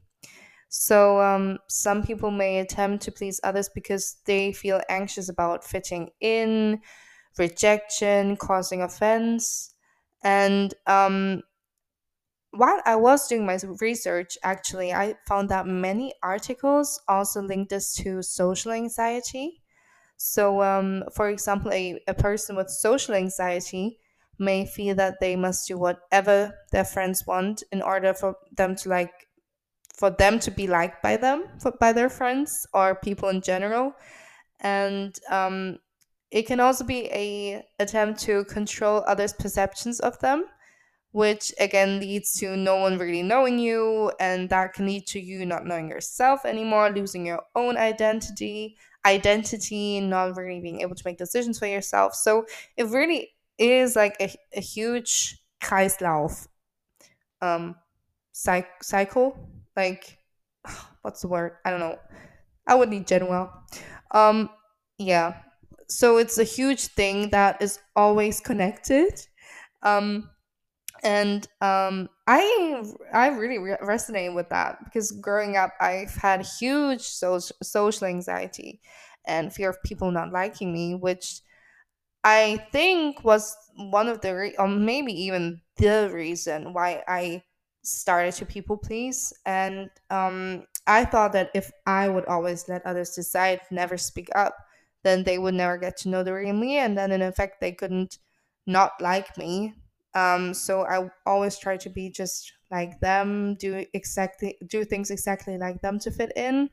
So, 0.70 1.22
um, 1.22 1.60
some 1.70 2.04
people 2.04 2.32
may 2.32 2.60
attempt 2.60 3.04
to 3.06 3.12
please 3.12 3.40
others 3.44 3.70
because 3.70 4.18
they 4.26 4.52
feel 4.52 4.82
anxious 4.90 5.30
about 5.30 5.64
fitting 5.64 6.10
in, 6.20 6.82
rejection, 7.38 8.38
causing 8.38 8.82
offense. 8.82 9.74
And 10.24 10.74
um, 10.88 11.44
while 12.52 12.82
I 12.86 12.96
was 12.96 13.28
doing 13.28 13.46
my 13.46 13.58
research, 13.82 14.38
actually, 14.44 14.94
I 14.94 15.16
found 15.28 15.50
that 15.50 15.68
many 15.68 16.14
articles 16.24 17.02
also 17.08 17.42
link 17.42 17.70
this 17.70 17.94
to 17.96 18.22
social 18.22 18.72
anxiety. 18.72 19.62
So, 20.18 20.62
um, 20.64 21.04
for 21.16 21.30
example, 21.30 21.72
a, 21.74 22.02
a 22.08 22.14
person 22.14 22.56
with 22.56 22.70
social 22.70 23.16
anxiety 23.16 24.00
may 24.40 24.66
feel 24.66 24.96
that 24.96 25.20
they 25.22 25.36
must 25.36 25.68
do 25.68 25.78
whatever 25.78 26.54
their 26.72 26.86
friends 26.86 27.26
want 27.28 27.64
in 27.72 27.82
order 27.82 28.14
for 28.14 28.36
them 28.56 28.76
to 28.78 28.90
like 28.90 29.25
for 29.98 30.10
them 30.10 30.40
to 30.40 30.52
be 30.52 30.68
liked 30.68 31.02
by 31.02 31.18
them 31.18 31.46
for, 31.60 31.72
by 31.80 31.94
their 31.94 32.10
friends 32.10 32.68
or 32.74 32.96
people 32.96 33.30
in 33.30 33.42
general. 33.42 33.94
And 34.60 35.18
um, 35.30 35.80
it 36.32 36.48
can 36.48 36.60
also 36.60 36.84
be 36.84 37.06
a 37.12 37.64
attempt 37.80 38.20
to 38.22 38.46
control 38.46 39.04
others 39.08 39.34
perceptions 39.34 40.00
of 40.00 40.20
them 40.20 40.46
which 41.12 41.54
again 41.62 42.02
leads 42.02 42.34
to 42.34 42.58
no 42.58 42.76
one 42.76 42.98
really 42.98 43.24
knowing 43.24 43.58
you 43.58 44.12
and 44.20 44.50
that 44.50 44.74
can 44.74 44.86
lead 44.86 45.08
to 45.08 45.18
you 45.18 45.46
not 45.46 45.66
knowing 45.66 45.88
yourself 45.88 46.44
anymore 46.44 46.90
losing 46.90 47.26
your 47.26 47.42
own 47.56 47.78
identity 47.78 48.76
identity 49.06 50.02
not 50.02 50.36
really 50.36 50.60
being 50.60 50.82
able 50.82 50.96
to 50.96 51.04
make 51.06 51.18
decisions 51.18 51.60
for 51.60 51.68
yourself. 51.68 52.14
So 52.16 52.46
it 52.76 52.88
really 52.88 53.30
is 53.58 53.96
like 53.96 54.18
a, 54.20 54.36
a 54.54 54.60
huge 54.60 55.42
kreislauf 55.62 56.48
um 57.42 57.76
cyc- 58.34 58.82
cycle 58.82 59.50
like 59.76 60.18
what's 61.02 61.22
the 61.22 61.28
word? 61.28 61.58
I 61.66 61.72
don't 61.72 61.80
know. 61.80 62.00
I 62.68 62.76
would 62.76 62.90
need 62.90 63.08
general 63.08 63.52
um 64.12 64.50
yeah. 64.98 65.38
So 65.88 66.18
it's 66.18 66.38
a 66.38 66.44
huge 66.44 66.88
thing 66.88 67.30
that 67.30 67.62
is 67.62 67.80
always 67.96 68.40
connected. 68.40 69.26
Um 69.84 70.30
and 71.04 71.48
um, 71.62 72.10
I 72.28 72.84
I 73.14 73.28
really 73.30 73.60
re- 73.60 73.78
resonate 73.82 74.34
with 74.34 74.50
that 74.50 74.84
because 74.86 75.12
growing 75.12 75.56
up, 75.56 75.72
I've 75.80 76.16
had 76.16 76.46
huge 76.46 77.02
social 77.02 77.56
social 77.62 78.08
anxiety 78.08 78.82
and 79.26 79.54
fear 79.54 79.70
of 79.70 79.82
people 79.84 80.12
not 80.12 80.32
liking 80.32 80.74
me, 80.74 80.96
which 80.96 81.42
I 82.24 82.66
think 82.72 83.24
was 83.24 83.56
one 83.78 84.08
of 84.08 84.22
the 84.22 84.36
re- 84.36 84.56
or 84.58 84.68
maybe 84.68 85.14
even 85.26 85.62
the 85.78 86.10
reason 86.14 86.74
why 86.74 87.04
I 87.08 87.44
started 87.86 88.34
to 88.36 88.46
people 88.46 88.78
please. 88.78 89.34
And 89.46 89.90
um, 90.10 90.66
I 90.88 91.06
thought 91.06 91.34
that 91.34 91.52
if 91.54 91.72
I 91.86 92.10
would 92.10 92.26
always 92.26 92.68
let 92.70 92.86
others 92.86 93.12
decide, 93.16 93.62
never 93.72 93.98
speak 93.98 94.30
up, 94.36 94.56
then 95.04 95.24
they 95.24 95.38
would 95.38 95.54
never 95.54 95.78
get 95.78 95.98
to 95.98 96.10
know 96.10 96.24
the 96.24 96.34
real 96.34 96.54
me, 96.54 96.78
and 96.78 96.98
then 96.98 97.12
in 97.12 97.22
effect 97.22 97.62
they 97.62 97.72
couldn't 97.72 98.18
not 98.68 98.94
like 99.02 99.38
me. 99.38 99.74
Um, 100.14 100.54
so 100.54 100.84
I 100.86 101.10
always 101.26 101.58
try 101.58 101.78
to 101.78 101.90
be 101.90 102.10
just 102.10 102.54
like 102.72 103.00
them, 103.02 103.56
do 103.56 103.86
exactly 103.94 104.58
do 104.68 104.84
things 104.86 105.12
exactly 105.12 105.58
like 105.58 105.82
them 105.82 106.00
to 106.00 106.12
fit 106.12 106.32
in. 106.36 106.70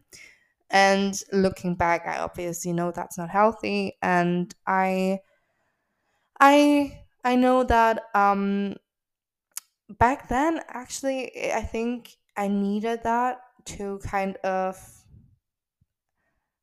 And 0.70 1.20
looking 1.32 1.74
back, 1.74 2.06
I 2.06 2.18
obviously 2.18 2.72
know 2.72 2.92
that's 2.92 3.18
not 3.18 3.30
healthy, 3.30 3.98
and 4.02 4.54
I 4.66 5.20
I 6.40 7.00
I 7.24 7.36
know 7.36 7.64
that 7.64 8.04
um 8.14 8.76
back 9.98 10.28
then 10.28 10.60
actually 10.68 11.52
I 11.52 11.62
think 11.62 12.16
I 12.36 12.48
needed 12.48 13.02
that 13.04 13.40
to 13.66 13.98
kind 14.04 14.36
of 14.38 14.76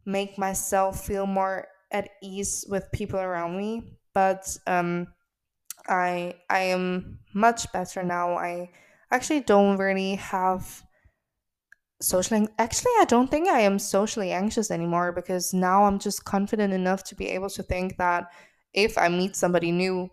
make 0.05 0.37
myself 0.37 1.05
feel 1.05 1.25
more 1.25 1.67
at 1.91 2.09
ease 2.21 2.65
with 2.69 2.91
people 2.91 3.19
around 3.19 3.57
me. 3.57 3.97
But 4.13 4.57
um 4.67 5.07
I 5.87 6.35
I 6.49 6.59
am 6.75 7.19
much 7.33 7.71
better 7.73 8.03
now. 8.03 8.37
I 8.37 8.71
actually 9.11 9.41
don't 9.41 9.77
really 9.77 10.15
have 10.15 10.83
social 12.01 12.37
an- 12.37 12.49
actually 12.57 12.91
I 12.99 13.05
don't 13.05 13.29
think 13.29 13.47
I 13.47 13.61
am 13.61 13.77
socially 13.79 14.31
anxious 14.31 14.71
anymore 14.71 15.11
because 15.11 15.53
now 15.53 15.83
I'm 15.85 15.99
just 15.99 16.23
confident 16.25 16.73
enough 16.73 17.03
to 17.05 17.15
be 17.15 17.27
able 17.29 17.49
to 17.51 17.63
think 17.63 17.97
that 17.97 18.31
if 18.73 18.97
I 18.97 19.09
meet 19.09 19.35
somebody 19.35 19.71
new, 19.71 20.09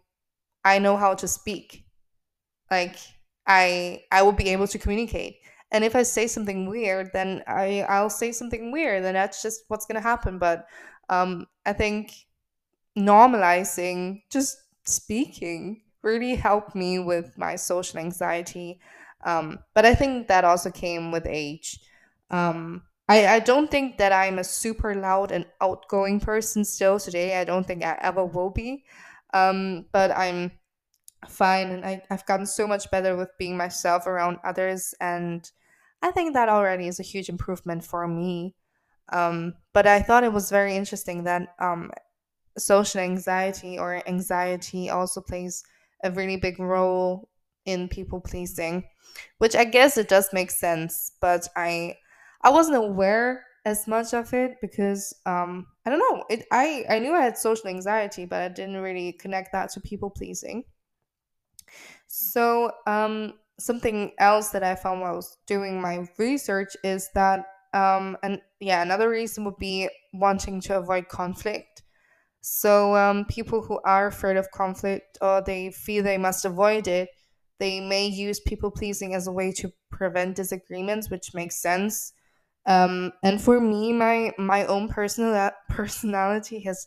I 0.64 0.81
know 0.81 0.98
how 0.98 1.14
to 1.16 1.29
speak 1.29 1.86
like 2.70 2.96
i 3.46 4.02
i 4.12 4.22
will 4.22 4.33
be 4.33 4.48
able 4.48 4.66
to 4.66 4.79
communicate 4.79 5.37
and 5.72 5.85
if 5.85 5.96
i 5.96 6.02
say 6.02 6.26
something 6.26 6.68
weird 6.68 7.11
then 7.12 7.42
i 7.46 7.85
i'll 7.88 8.11
say 8.11 8.33
something 8.33 8.72
weird 8.72 9.05
and 9.05 9.16
that's 9.16 9.42
just 9.42 9.64
what's 9.68 9.87
going 9.87 9.96
to 9.96 10.09
happen 10.09 10.38
but 10.38 10.66
um 11.09 11.46
i 11.64 11.72
think 11.72 12.12
normalizing 12.98 14.22
just 14.31 14.59
speaking 14.85 15.83
really 16.02 16.35
helped 16.35 16.74
me 16.74 16.98
with 16.98 17.37
my 17.37 17.57
social 17.57 17.98
anxiety 17.98 18.79
um 19.24 19.59
but 19.74 19.85
i 19.85 19.94
think 19.94 20.29
that 20.29 20.44
also 20.44 20.70
came 20.70 21.11
with 21.11 21.26
age 21.26 21.81
um 22.31 22.83
I, 23.09 23.26
I 23.26 23.38
don't 23.38 23.70
think 23.70 23.98
that 23.98 24.12
I'm 24.12 24.38
a 24.38 24.44
super 24.44 24.94
loud 24.94 25.31
and 25.31 25.46
outgoing 25.61 26.18
person 26.18 26.64
still 26.64 26.98
today. 26.98 27.40
I 27.40 27.44
don't 27.44 27.64
think 27.64 27.85
I 27.85 27.96
ever 28.00 28.24
will 28.24 28.50
be. 28.50 28.85
Um, 29.33 29.87
but 29.92 30.11
I'm 30.11 30.50
fine 31.30 31.70
and 31.70 31.84
I, 31.84 32.02
I've 32.10 32.26
gotten 32.26 32.46
so 32.46 32.66
much 32.66 32.90
better 32.90 33.16
with 33.16 33.30
being 33.38 33.56
myself 33.56 34.06
around 34.06 34.38
others 34.44 34.94
and 35.00 35.50
I 36.02 36.10
think 36.10 36.34
that 36.34 36.48
already 36.48 36.88
is 36.88 37.00
a 37.00 37.04
huge 37.04 37.28
improvement 37.28 37.84
for 37.84 38.06
me. 38.06 38.54
Um, 39.12 39.54
but 39.72 39.86
I 39.86 40.02
thought 40.02 40.24
it 40.24 40.32
was 40.32 40.50
very 40.50 40.76
interesting 40.76 41.24
that 41.24 41.54
um, 41.58 41.90
social 42.58 43.00
anxiety 43.00 43.78
or 43.78 44.02
anxiety 44.08 44.90
also 44.90 45.20
plays 45.20 45.62
a 46.04 46.10
really 46.10 46.36
big 46.36 46.58
role 46.58 47.28
in 47.64 47.88
people 47.88 48.20
pleasing, 48.20 48.84
which 49.38 49.56
I 49.56 49.64
guess 49.64 49.96
it 49.96 50.08
does 50.08 50.28
make 50.32 50.50
sense, 50.50 51.12
but 51.20 51.48
I 51.56 51.96
I 52.42 52.50
wasn't 52.50 52.76
aware 52.76 53.44
as 53.64 53.88
much 53.88 54.14
of 54.14 54.32
it 54.32 54.56
because 54.60 55.12
um, 55.26 55.66
I 55.84 55.90
don't 55.90 55.98
know. 55.98 56.24
It 56.30 56.46
I 56.52 56.84
I 56.88 56.98
knew 56.98 57.12
I 57.12 57.22
had 57.22 57.38
social 57.38 57.68
anxiety, 57.68 58.24
but 58.24 58.42
I 58.42 58.48
didn't 58.48 58.76
really 58.76 59.12
connect 59.12 59.52
that 59.52 59.70
to 59.72 59.80
people 59.80 60.10
pleasing. 60.10 60.64
So, 62.18 62.72
um, 62.87 63.35
something 63.59 64.12
else 64.18 64.50
that 64.50 64.62
I 64.62 64.74
found 64.74 65.00
while 65.00 65.12
I 65.12 65.16
was 65.16 65.37
doing 65.46 65.81
my 65.81 66.09
research 66.18 66.76
is 66.83 67.11
that, 67.14 67.44
um, 67.74 68.16
and 68.22 68.40
yeah, 68.61 68.83
another 68.83 69.09
reason 69.11 69.44
would 69.44 69.59
be 69.59 69.88
wanting 70.14 70.61
to 70.62 70.79
avoid 70.79 71.09
conflict. 71.09 71.83
So, 72.42 72.96
um, 72.96 73.26
people 73.26 73.62
who 73.62 73.81
are 73.85 74.09
afraid 74.09 74.37
of 74.37 74.50
conflict 74.52 75.18
or 75.20 75.42
they 75.42 75.70
feel 75.70 76.02
they 76.05 76.18
must 76.18 76.44
avoid 76.44 76.88
it, 76.88 77.11
they 77.59 77.81
may 77.81 78.07
use 78.07 78.40
people 78.40 78.70
pleasing 78.70 79.14
as 79.14 79.26
a 79.26 79.33
way 79.33 79.52
to 79.52 79.72
prevent 79.90 80.37
disagreements, 80.37 81.11
which 81.11 81.35
makes 81.35 81.57
sense. 81.61 82.12
Um, 82.66 83.12
and 83.24 83.40
for 83.40 83.61
me, 83.61 83.92
my 83.92 84.33
my 84.38 84.66
own 84.66 84.88
personal 84.88 85.50
personality 85.70 86.61
has 86.64 86.87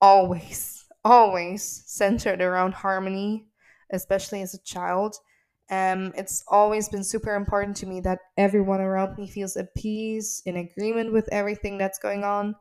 always, 0.00 0.84
always 1.04 1.82
centered 1.86 2.40
around 2.40 2.74
harmony, 2.74 3.46
especially 3.90 4.42
as 4.42 4.54
a 4.54 4.62
child. 4.62 5.16
Um, 5.70 6.12
it's 6.16 6.44
always 6.48 6.88
been 6.88 7.04
super 7.04 7.34
important 7.34 7.76
to 7.78 7.86
me 7.86 8.00
that 8.00 8.20
everyone 8.36 8.80
around 8.80 9.18
me 9.18 9.26
feels 9.26 9.56
at 9.56 9.74
peace, 9.74 10.42
in 10.46 10.56
agreement 10.56 11.12
with 11.12 11.28
everything 11.30 11.76
that's 11.76 11.98
going 11.98 12.24
on, 12.24 12.54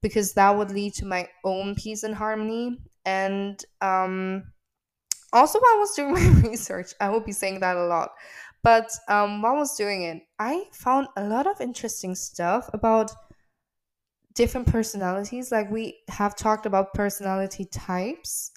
because 0.00 0.34
that 0.34 0.56
would 0.56 0.70
lead 0.70 0.94
to 0.94 1.06
my 1.06 1.28
own 1.44 1.74
peace 1.74 2.04
and 2.04 2.14
harmony. 2.14 2.78
And 3.04 3.62
um, 3.80 4.44
also, 5.32 5.58
while 5.58 5.74
I 5.74 5.78
was 5.78 5.94
doing 5.94 6.12
my 6.42 6.48
research, 6.48 6.92
I 7.00 7.10
will 7.10 7.20
be 7.20 7.32
saying 7.32 7.60
that 7.60 7.76
a 7.76 7.86
lot. 7.86 8.10
But 8.62 8.90
um, 9.08 9.42
while 9.42 9.54
I 9.54 9.58
was 9.58 9.76
doing 9.76 10.02
it, 10.04 10.22
I 10.38 10.64
found 10.72 11.08
a 11.16 11.24
lot 11.24 11.46
of 11.46 11.60
interesting 11.60 12.14
stuff 12.14 12.68
about 12.72 13.12
different 14.34 14.66
personalities. 14.66 15.50
Like 15.50 15.70
we 15.70 15.98
have 16.08 16.36
talked 16.36 16.66
about 16.66 16.94
personality 16.94 17.64
types. 17.64 18.52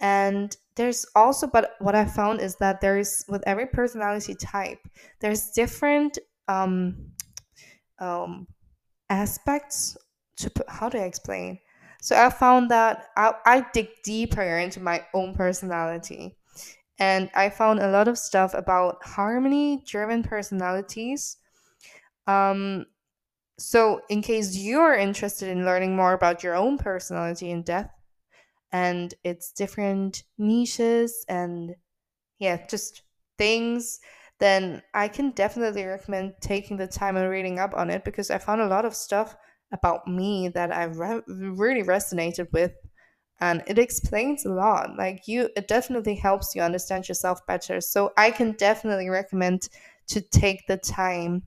And 0.00 0.56
there's 0.76 1.06
also, 1.14 1.46
but 1.46 1.74
what 1.80 1.94
I 1.94 2.04
found 2.04 2.40
is 2.40 2.56
that 2.56 2.80
there's, 2.80 3.24
with 3.28 3.42
every 3.46 3.66
personality 3.66 4.34
type, 4.34 4.80
there's 5.20 5.50
different 5.50 6.18
um, 6.48 6.96
um, 7.98 8.46
aspects 9.10 9.96
to 10.38 10.50
how 10.68 10.88
do 10.88 10.98
I 10.98 11.02
explain? 11.02 11.58
So 12.02 12.16
I 12.16 12.30
found 12.30 12.70
that 12.70 13.08
I, 13.16 13.34
I 13.46 13.66
dig 13.72 13.88
deeper 14.04 14.42
into 14.42 14.80
my 14.80 15.04
own 15.14 15.34
personality. 15.34 16.36
And 16.98 17.30
I 17.34 17.50
found 17.50 17.80
a 17.80 17.90
lot 17.90 18.08
of 18.08 18.18
stuff 18.18 18.54
about 18.54 19.04
harmony 19.04 19.82
driven 19.86 20.22
personalities 20.22 21.38
Um, 22.26 22.86
so, 23.58 24.02
in 24.10 24.22
case 24.22 24.56
you're 24.56 24.94
interested 24.94 25.48
in 25.48 25.64
learning 25.64 25.96
more 25.96 26.12
about 26.14 26.42
your 26.44 26.54
own 26.56 26.78
personality 26.78 27.50
in 27.50 27.62
depth 27.62 27.92
and 28.72 29.14
its 29.24 29.52
different 29.52 30.24
niches 30.38 31.24
and 31.28 31.74
yeah, 32.38 32.66
just 32.66 33.02
things, 33.38 34.00
then 34.38 34.82
I 34.94 35.08
can 35.08 35.30
definitely 35.30 35.84
recommend 35.84 36.34
taking 36.40 36.76
the 36.76 36.86
time 36.86 37.16
and 37.16 37.30
reading 37.30 37.58
up 37.58 37.74
on 37.74 37.90
it 37.90 38.04
because 38.04 38.30
I 38.30 38.38
found 38.38 38.60
a 38.60 38.68
lot 38.68 38.84
of 38.84 38.94
stuff 38.94 39.36
about 39.72 40.06
me 40.06 40.48
that 40.48 40.72
I 40.74 40.84
re- 40.84 41.22
really 41.26 41.82
resonated 41.82 42.52
with 42.52 42.72
and 43.40 43.62
it 43.66 43.78
explains 43.78 44.46
a 44.46 44.50
lot 44.52 44.96
like 44.96 45.28
you 45.28 45.50
it 45.56 45.68
definitely 45.68 46.14
helps 46.14 46.54
you 46.54 46.62
understand 46.62 47.08
yourself 47.08 47.44
better. 47.46 47.80
So 47.80 48.12
i 48.16 48.30
can 48.30 48.52
definitely 48.52 49.08
recommend 49.08 49.68
to 50.08 50.20
take 50.20 50.66
the 50.66 50.76
time 50.76 51.42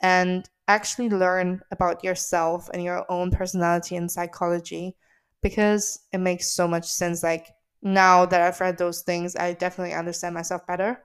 and 0.00 0.48
actually 0.68 1.08
learn 1.08 1.60
about 1.70 2.04
yourself 2.04 2.68
and 2.72 2.82
your 2.82 3.04
own 3.10 3.30
personality 3.30 3.96
and 3.96 4.10
psychology 4.10 4.96
because 5.42 6.00
it 6.12 6.18
makes 6.18 6.48
so 6.48 6.66
much 6.66 6.86
sense 6.86 7.22
like 7.22 7.48
now 7.82 8.26
that 8.26 8.40
i've 8.40 8.60
read 8.60 8.78
those 8.78 9.02
things 9.02 9.36
i 9.36 9.52
definitely 9.52 9.94
understand 9.94 10.34
myself 10.34 10.66
better 10.66 11.02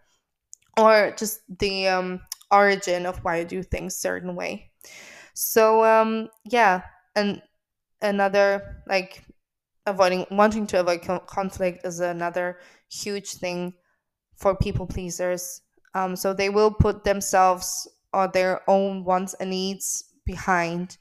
or 0.78 1.14
just 1.18 1.42
the 1.60 1.88
um, 1.88 2.20
origin 2.52 3.06
of 3.06 3.18
why 3.24 3.36
i 3.36 3.44
do 3.44 3.62
things 3.62 3.96
certain 3.96 4.36
way 4.36 4.72
so 5.34 5.84
um 5.84 6.28
yeah 6.46 6.82
and 7.16 7.42
another 8.02 8.82
like 8.88 9.24
avoiding 9.86 10.26
wanting 10.32 10.68
to 10.68 10.80
avoid 10.80 11.02
con- 11.02 11.22
conflict 11.28 11.86
is 11.86 12.00
another 12.00 12.60
huge 12.90 13.34
thing 13.34 13.74
for 14.36 14.56
people 14.56 14.86
pleasers. 14.86 15.62
Um, 15.96 16.16
so 16.16 16.34
they 16.34 16.50
will 16.50 16.72
put 16.72 17.04
themselves 17.04 17.88
or 18.14 18.28
their 18.28 18.68
own 18.70 19.04
wants 19.04 19.34
and 19.36 19.50
needs 19.50 20.04
behind, 20.26 20.98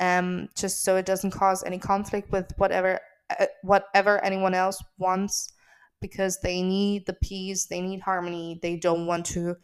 um, 0.00 0.48
just 0.56 0.82
so 0.82 0.96
it 0.96 1.06
doesn't 1.06 1.30
cause 1.30 1.62
any 1.64 1.78
conflict 1.78 2.32
with 2.32 2.52
whatever 2.56 3.00
uh, 3.38 3.46
whatever 3.62 4.22
anyone 4.24 4.54
else 4.54 4.82
wants, 4.98 5.52
because 6.00 6.40
they 6.40 6.62
need 6.62 7.06
the 7.06 7.14
peace, 7.14 7.66
they 7.66 7.80
need 7.80 8.00
harmony, 8.00 8.58
they 8.62 8.76
don't 8.76 9.06
want 9.06 9.24
to 9.24 9.56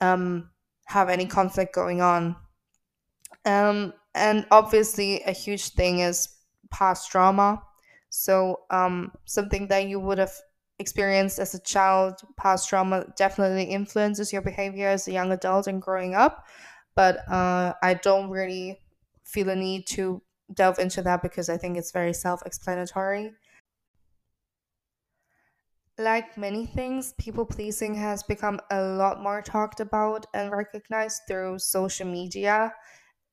um, 0.00 0.50
have 0.86 1.08
any 1.08 1.26
conflict 1.26 1.74
going 1.74 2.00
on. 2.00 2.36
Um, 3.44 3.92
and 4.14 4.46
obviously, 4.50 5.22
a 5.22 5.32
huge 5.32 5.70
thing 5.70 6.00
is 6.00 6.28
past 6.70 7.10
trauma. 7.10 7.62
So, 8.10 8.60
um, 8.70 9.10
something 9.24 9.66
that 9.68 9.88
you 9.88 9.98
would 9.98 10.18
have 10.18 10.32
experienced 10.78 11.38
as 11.38 11.54
a 11.54 11.60
child, 11.60 12.20
past 12.36 12.68
trauma 12.68 13.06
definitely 13.16 13.64
influences 13.64 14.32
your 14.32 14.42
behavior 14.42 14.88
as 14.88 15.08
a 15.08 15.12
young 15.12 15.32
adult 15.32 15.66
and 15.66 15.82
growing 15.82 16.14
up. 16.14 16.44
But 16.94 17.28
uh, 17.28 17.74
I 17.82 17.94
don't 17.94 18.30
really 18.30 18.78
feel 19.24 19.48
a 19.48 19.56
need 19.56 19.86
to 19.88 20.22
delve 20.52 20.78
into 20.78 21.02
that 21.02 21.22
because 21.22 21.48
I 21.48 21.56
think 21.56 21.76
it's 21.76 21.92
very 21.92 22.12
self 22.12 22.42
explanatory. 22.46 23.32
Like 25.96 26.36
many 26.36 26.66
things, 26.66 27.14
people 27.18 27.46
pleasing 27.46 27.94
has 27.94 28.22
become 28.24 28.60
a 28.70 28.82
lot 28.82 29.22
more 29.22 29.40
talked 29.42 29.80
about 29.80 30.26
and 30.34 30.50
recognized 30.50 31.22
through 31.28 31.60
social 31.60 32.06
media 32.06 32.74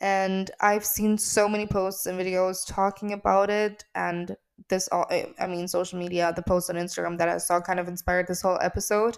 and 0.01 0.49
I've 0.59 0.83
seen 0.85 1.17
so 1.17 1.47
many 1.47 1.67
posts 1.67 2.07
and 2.07 2.19
videos 2.19 2.65
talking 2.67 3.13
about 3.13 3.49
it 3.49 3.85
and 3.95 4.35
this 4.69 4.87
all 4.91 5.05
I 5.09 5.33
I 5.39 5.47
mean 5.47 5.67
social 5.67 5.99
media 5.99 6.33
the 6.35 6.41
post 6.41 6.69
on 6.69 6.75
Instagram 6.75 7.17
that 7.19 7.29
I 7.29 7.37
saw 7.37 7.61
kind 7.61 7.79
of 7.79 7.87
inspired 7.87 8.27
this 8.27 8.41
whole 8.41 8.57
episode 8.61 9.17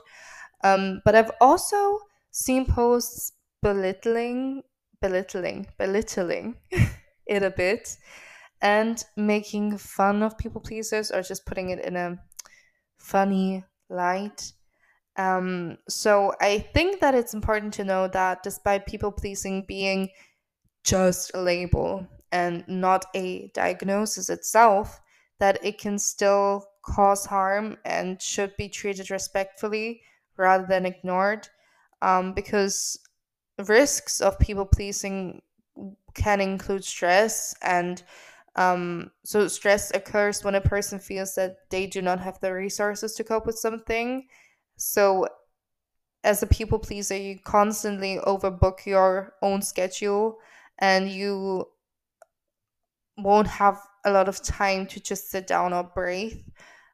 um 0.64 1.02
but 1.06 1.16
I've 1.16 1.32
also 1.42 2.00
seen 2.32 2.66
posts 2.66 3.34
belittling 3.62 4.64
belittling 5.04 5.68
belittling 5.78 6.56
it 7.28 7.44
a 7.44 7.52
bit 7.52 7.98
and 8.62 9.04
making 9.18 9.78
fun 9.78 10.24
of 10.24 10.38
people 10.38 10.62
pleasers 10.62 11.12
or 11.12 11.22
just 11.22 11.46
putting 11.46 11.70
it 11.70 11.80
in 11.86 11.96
a 11.96 12.18
funny 12.98 13.64
light 13.90 14.54
um 15.18 15.78
so 15.88 16.34
I 16.42 16.60
think 16.74 17.02
that 17.02 17.14
it's 17.14 17.36
important 17.36 17.74
to 17.76 17.84
know 17.84 18.08
that 18.08 18.42
despite 18.42 18.88
people 18.88 19.12
pleasing 19.12 19.66
being 19.68 20.10
just 20.84 21.32
a 21.34 21.42
label 21.42 22.08
and 22.32 22.64
not 22.68 23.06
a 23.16 23.52
diagnosis 23.54 24.30
itself, 24.30 25.00
that 25.40 25.64
it 25.64 25.78
can 25.78 25.98
still 25.98 26.66
cause 26.84 27.26
harm 27.26 27.78
and 27.86 28.22
should 28.22 28.56
be 28.58 28.68
treated 28.68 29.10
respectfully 29.12 30.02
rather 30.36 30.66
than 30.68 30.86
ignored. 30.86 31.48
Um, 32.02 32.34
because 32.34 32.98
risks 33.60 34.22
of 34.22 34.40
people 34.40 34.66
pleasing 34.66 35.42
can 36.14 36.42
include 36.42 36.84
stress 36.84 37.56
and 37.62 38.04
um, 38.56 39.12
so 39.24 39.48
stress 39.48 39.92
occurs 39.96 40.44
when 40.44 40.56
a 40.56 40.62
person 40.62 41.00
feels 41.00 41.34
that 41.36 41.58
they 41.72 41.88
do 41.88 42.02
not 42.02 42.20
have 42.20 42.40
the 42.40 42.54
resources 42.54 43.16
to 43.16 43.24
cope 43.24 43.48
with 43.48 43.58
something. 43.58 44.28
So 44.78 45.28
as 46.24 46.44
a 46.44 46.48
people 46.48 46.78
pleaser, 46.78 47.18
you 47.18 47.40
constantly 47.44 48.20
overbook 48.26 48.86
your 48.86 49.34
own 49.42 49.62
schedule 49.62 50.38
and 50.80 51.10
you 51.10 51.66
won't 53.18 53.48
have 53.48 53.80
a 54.06 54.12
lot 54.12 54.30
of 54.30 54.44
time 54.44 54.86
to 54.88 55.00
just 55.00 55.32
sit 55.32 55.48
down 55.48 55.74
or 55.74 55.84
breathe. 55.84 56.38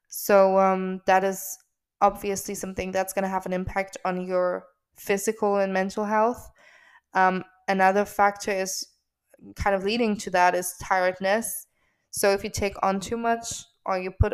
So 0.08 0.58
um, 0.60 1.02
that 1.08 1.24
is 1.24 1.58
obviously 2.02 2.56
something 2.56 2.92
that's 2.92 3.14
going 3.14 3.24
to 3.24 3.30
have 3.30 3.46
an 3.46 3.54
impact 3.54 3.98
on 4.06 4.26
your 4.26 4.66
physical 5.00 5.58
and 5.58 5.74
mental 5.74 6.06
health. 6.06 6.50
Um, 7.14 7.44
another 7.68 8.06
factor 8.06 8.52
is 8.52 8.86
kind 9.56 9.76
of 9.76 9.84
leading 9.84 10.18
to 10.18 10.30
that 10.32 10.56
is 10.56 10.76
tiredness. 10.82 11.68
So 12.12 12.32
if 12.32 12.44
you 12.44 12.50
take 12.50 12.76
on 12.84 13.00
too 13.00 13.18
much 13.18 13.64
or 13.86 13.98
you 14.00 14.12
put 14.12 14.34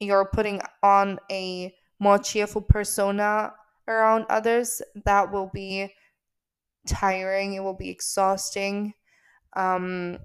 you're 0.00 0.30
putting 0.32 0.62
on 0.82 1.18
a 1.30 1.74
more 1.98 2.18
cheerful 2.18 2.62
persona 2.62 3.52
around 3.86 4.24
others, 4.30 4.80
that 5.04 5.30
will 5.30 5.50
be 5.52 5.92
tiring, 6.86 7.54
it 7.54 7.60
will 7.60 7.76
be 7.76 7.90
exhausting. 7.90 8.94
Um, 9.54 10.18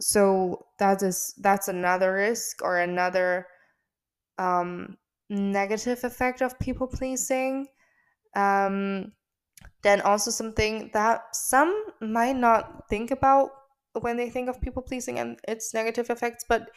so 0.00 0.66
that 0.78 1.02
is 1.02 1.34
that's 1.38 1.68
another 1.68 2.12
risk 2.12 2.62
or 2.62 2.78
another 2.78 3.46
um, 4.38 4.96
negative 5.28 6.04
effect 6.04 6.40
of 6.42 6.58
people 6.58 6.86
pleasing. 6.86 7.66
Um, 8.36 9.12
then 9.82 10.00
also 10.00 10.30
something 10.30 10.90
that 10.92 11.34
some 11.34 11.74
might 12.00 12.36
not 12.36 12.88
think 12.88 13.10
about 13.10 13.50
when 14.00 14.16
they 14.16 14.28
think 14.30 14.48
of 14.48 14.60
people 14.60 14.82
pleasing 14.82 15.18
and 15.18 15.38
its 15.48 15.72
negative 15.72 16.10
effects, 16.10 16.44
but 16.48 16.68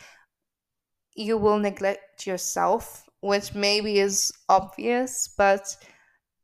you 1.16 1.38
will 1.38 1.58
neglect 1.58 2.26
yourself, 2.26 3.10
which 3.22 3.54
maybe 3.54 4.00
is 4.00 4.32
obvious, 4.48 5.34
but 5.38 5.76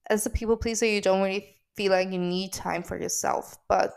as 0.09 0.25
a 0.25 0.29
people 0.29 0.57
pleaser, 0.57 0.85
you 0.85 1.01
don't 1.01 1.21
really 1.21 1.55
feel 1.75 1.91
like 1.91 2.11
you 2.11 2.19
need 2.19 2.53
time 2.53 2.83
for 2.83 2.99
yourself, 2.99 3.55
but 3.67 3.93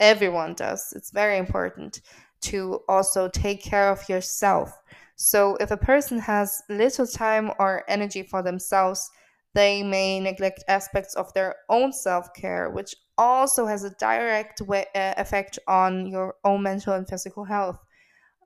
everyone 0.00 0.54
does. 0.54 0.92
It's 0.96 1.10
very 1.10 1.38
important 1.38 2.00
to 2.42 2.80
also 2.88 3.28
take 3.28 3.62
care 3.62 3.90
of 3.90 4.08
yourself. 4.08 4.72
So, 5.16 5.56
if 5.56 5.70
a 5.70 5.76
person 5.76 6.18
has 6.18 6.62
little 6.68 7.06
time 7.06 7.50
or 7.58 7.84
energy 7.88 8.22
for 8.22 8.42
themselves, 8.42 9.10
they 9.56 9.82
may 9.82 10.20
neglect 10.20 10.62
aspects 10.68 11.14
of 11.14 11.32
their 11.32 11.56
own 11.70 11.90
self 11.90 12.32
care, 12.34 12.68
which 12.68 12.94
also 13.16 13.64
has 13.64 13.84
a 13.84 13.90
direct 13.98 14.60
way, 14.60 14.84
uh, 14.94 15.14
effect 15.16 15.58
on 15.66 16.06
your 16.06 16.34
own 16.44 16.62
mental 16.62 16.92
and 16.92 17.08
physical 17.08 17.42
health. 17.42 17.78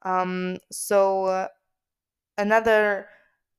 Um, 0.03 0.59
so, 0.71 1.25
uh, 1.25 1.49
another 2.39 3.09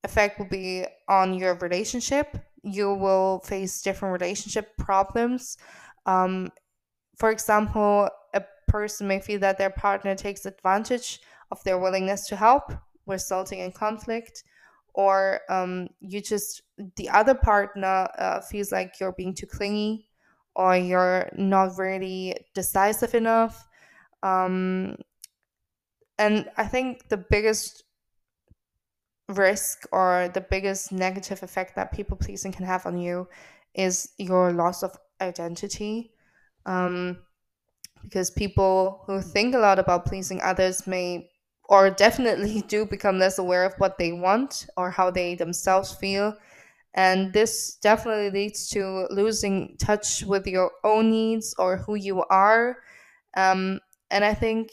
effect 0.06 0.40
will 0.40 0.48
be 0.48 0.86
on 1.10 1.34
your 1.34 1.56
relationship. 1.56 2.38
You 2.64 2.94
will 2.94 3.40
face 3.40 3.82
different 3.82 4.14
relationship 4.14 4.78
problems. 4.78 5.58
Um, 6.06 6.52
for 7.18 7.32
example, 7.32 8.10
a 8.34 8.44
person 8.70 9.10
may 9.10 9.20
feel 9.20 9.40
that 9.42 9.58
their 9.58 9.70
partner 9.70 10.16
takes 10.16 10.46
advantage 10.46 11.20
of 11.52 11.62
their 11.66 11.78
willingness 11.78 12.28
to 12.28 12.38
help, 12.38 12.72
resulting 13.06 13.60
in 13.60 13.74
conflict. 13.74 14.46
Or 14.94 15.42
um, 15.50 15.88
you 16.00 16.22
just, 16.22 16.64
the 16.98 17.10
other 17.10 17.34
partner 17.34 18.08
uh, 18.18 18.42
feels 18.42 18.72
like 18.72 19.00
you're 19.00 19.14
being 19.14 19.34
too 19.34 19.46
clingy 19.46 20.08
or 20.56 20.76
you're 20.76 21.32
not 21.38 21.78
really 21.78 22.36
decisive 22.54 23.16
enough. 23.16 23.68
Um, 24.22 24.98
and 26.20 26.50
I 26.58 26.66
think 26.66 27.08
the 27.08 27.18
biggest 27.18 27.84
risk 29.30 29.88
or 29.92 30.30
the 30.34 30.42
biggest 30.42 30.92
negative 30.92 31.42
effect 31.42 31.76
that 31.76 31.94
people 31.94 32.18
pleasing 32.18 32.52
can 32.52 32.66
have 32.66 32.86
on 32.86 32.98
you 32.98 33.28
is 33.74 34.12
your 34.18 34.52
loss 34.52 34.84
of 34.84 34.98
identity. 35.22 36.12
Um, 36.66 37.20
because 38.04 38.32
people 38.32 39.04
who 39.06 39.22
think 39.22 39.56
a 39.56 39.60
lot 39.60 39.80
about 39.80 40.06
pleasing 40.06 40.42
others 40.42 40.88
may 40.88 41.31
or 41.72 41.90
definitely 41.90 42.62
do 42.70 42.86
become 42.86 43.20
less 43.20 43.40
aware 43.40 43.66
of 43.66 43.74
what 43.80 43.98
they 43.98 44.14
want 44.14 44.68
or 44.78 44.92
how 44.92 45.12
they 45.12 45.36
themselves 45.36 45.94
feel 45.96 46.38
And 46.96 47.34
this 47.34 47.78
definitely 47.82 48.32
leads 48.32 48.70
to 48.72 49.08
losing 49.12 49.78
touch 49.80 50.24
with 50.26 50.48
your 50.48 50.72
own 50.84 51.12
needs 51.12 51.56
or 51.60 51.78
who 51.78 51.96
you 51.96 52.24
are. 52.30 52.78
Um, 53.38 53.82
and 54.12 54.26
I 54.26 54.36
think 54.36 54.72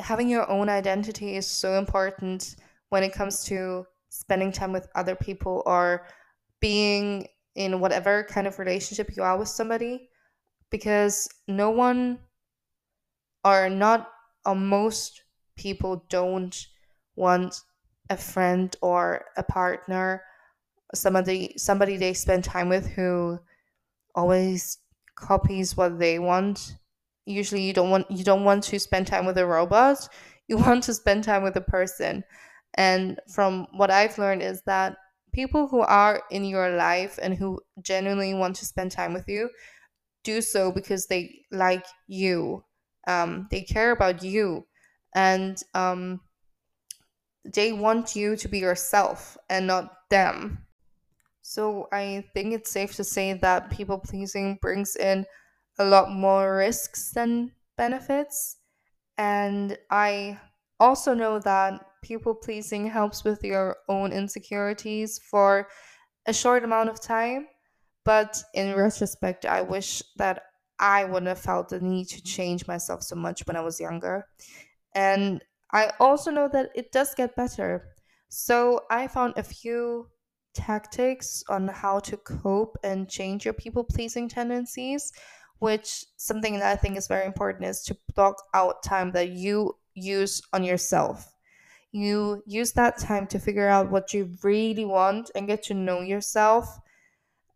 having 0.00 0.28
your 0.28 0.48
own 0.50 0.68
identity 0.68 1.36
is 1.36 1.46
so 1.46 1.78
important 1.78 2.56
when 2.90 3.02
it 3.02 3.12
comes 3.12 3.44
to 3.44 3.86
spending 4.10 4.52
time 4.52 4.72
with 4.72 4.88
other 4.94 5.14
people 5.16 5.62
or 5.66 6.06
being 6.60 7.26
in 7.56 7.80
whatever 7.80 8.24
kind 8.24 8.46
of 8.46 8.58
relationship 8.58 9.16
you 9.16 9.22
are 9.22 9.38
with 9.38 9.48
somebody 9.48 10.08
because 10.70 11.28
no 11.48 11.70
one 11.70 12.18
or 13.44 13.68
not 13.68 14.08
or 14.46 14.54
most 14.54 15.19
people 15.60 16.04
don't 16.08 16.66
want 17.16 17.60
a 18.08 18.16
friend 18.16 18.74
or 18.80 19.26
a 19.36 19.42
partner 19.42 20.22
somebody 20.94 21.54
somebody 21.56 21.96
they 21.96 22.14
spend 22.14 22.42
time 22.44 22.68
with 22.68 22.86
who 22.88 23.38
always 24.14 24.78
copies 25.16 25.76
what 25.76 25.98
they 25.98 26.18
want. 26.18 26.76
Usually 27.26 27.62
you 27.62 27.72
don't 27.72 27.90
want 27.90 28.10
you 28.10 28.24
don't 28.24 28.44
want 28.44 28.64
to 28.64 28.78
spend 28.80 29.06
time 29.06 29.26
with 29.26 29.38
a 29.38 29.46
robot 29.46 30.08
you 30.48 30.56
want 30.56 30.82
to 30.84 30.94
spend 30.94 31.24
time 31.24 31.42
with 31.44 31.56
a 31.56 31.60
person. 31.60 32.24
And 32.74 33.20
from 33.32 33.66
what 33.72 33.90
i've 33.90 34.18
learned 34.18 34.42
is 34.42 34.62
that 34.62 34.96
people 35.32 35.68
who 35.68 35.80
are 35.80 36.22
in 36.30 36.44
your 36.44 36.70
life 36.76 37.18
and 37.22 37.34
who 37.34 37.60
genuinely 37.82 38.34
want 38.34 38.56
to 38.56 38.66
spend 38.66 38.90
time 38.92 39.12
with 39.12 39.28
you 39.28 39.50
do 40.24 40.42
so 40.42 40.72
because 40.72 41.06
they 41.06 41.42
like 41.50 41.86
you. 42.08 42.64
Um, 43.06 43.48
they 43.50 43.62
care 43.62 43.92
about 43.92 44.22
you 44.22 44.66
and 45.14 45.62
um, 45.74 46.20
they 47.44 47.72
want 47.72 48.14
you 48.14 48.36
to 48.36 48.48
be 48.48 48.58
yourself 48.58 49.36
and 49.48 49.66
not 49.66 50.08
them 50.10 50.66
so 51.42 51.88
I 51.92 52.24
think 52.34 52.54
it's 52.54 52.70
safe 52.70 52.94
to 52.96 53.04
say 53.04 53.32
that 53.34 53.70
people 53.70 53.98
pleasing 53.98 54.58
brings 54.62 54.96
in 54.96 55.26
a 55.78 55.84
lot 55.84 56.10
more 56.10 56.56
risks 56.56 57.12
than 57.12 57.52
benefits. 57.76 58.58
And 59.18 59.78
I 59.90 60.40
also 60.80 61.14
know 61.14 61.40
that 61.40 61.84
people 62.02 62.34
pleasing 62.34 62.86
helps 62.86 63.24
with 63.24 63.44
your 63.44 63.76
own 63.88 64.12
insecurities 64.12 65.18
for 65.18 65.68
a 66.26 66.32
short 66.32 66.64
amount 66.64 66.90
of 66.90 67.00
time. 67.02 67.48
But 68.04 68.42
in 68.54 68.74
retrospect, 68.76 69.46
I 69.46 69.62
wish 69.62 70.02
that 70.16 70.44
I 70.78 71.04
wouldn't 71.04 71.28
have 71.28 71.40
felt 71.40 71.70
the 71.70 71.80
need 71.80 72.06
to 72.10 72.22
change 72.22 72.66
myself 72.66 73.02
so 73.02 73.16
much 73.16 73.46
when 73.46 73.56
I 73.56 73.62
was 73.62 73.80
younger. 73.80 74.26
And 74.94 75.42
I 75.72 75.92
also 76.00 76.30
know 76.30 76.48
that 76.48 76.70
it 76.74 76.92
does 76.92 77.14
get 77.14 77.36
better. 77.36 77.94
So 78.28 78.82
I 78.90 79.08
found 79.08 79.34
a 79.36 79.42
few 79.42 80.08
tactics 80.54 81.44
on 81.48 81.68
how 81.68 82.00
to 82.00 82.16
cope 82.16 82.76
and 82.82 83.08
change 83.08 83.44
your 83.44 83.54
people 83.54 83.84
pleasing 83.84 84.28
tendencies, 84.28 85.12
which 85.58 86.04
something 86.16 86.54
that 86.54 86.72
I 86.72 86.76
think 86.76 86.96
is 86.96 87.08
very 87.08 87.26
important 87.26 87.64
is 87.64 87.82
to 87.84 87.96
block 88.14 88.36
out 88.54 88.82
time 88.82 89.12
that 89.12 89.30
you 89.30 89.76
use 89.94 90.42
on 90.52 90.64
yourself. 90.64 91.32
You 91.92 92.42
use 92.46 92.72
that 92.72 92.98
time 92.98 93.26
to 93.28 93.38
figure 93.38 93.68
out 93.68 93.90
what 93.90 94.14
you 94.14 94.36
really 94.42 94.84
want 94.84 95.30
and 95.34 95.46
get 95.46 95.62
to 95.64 95.74
know 95.74 96.00
yourself 96.00 96.78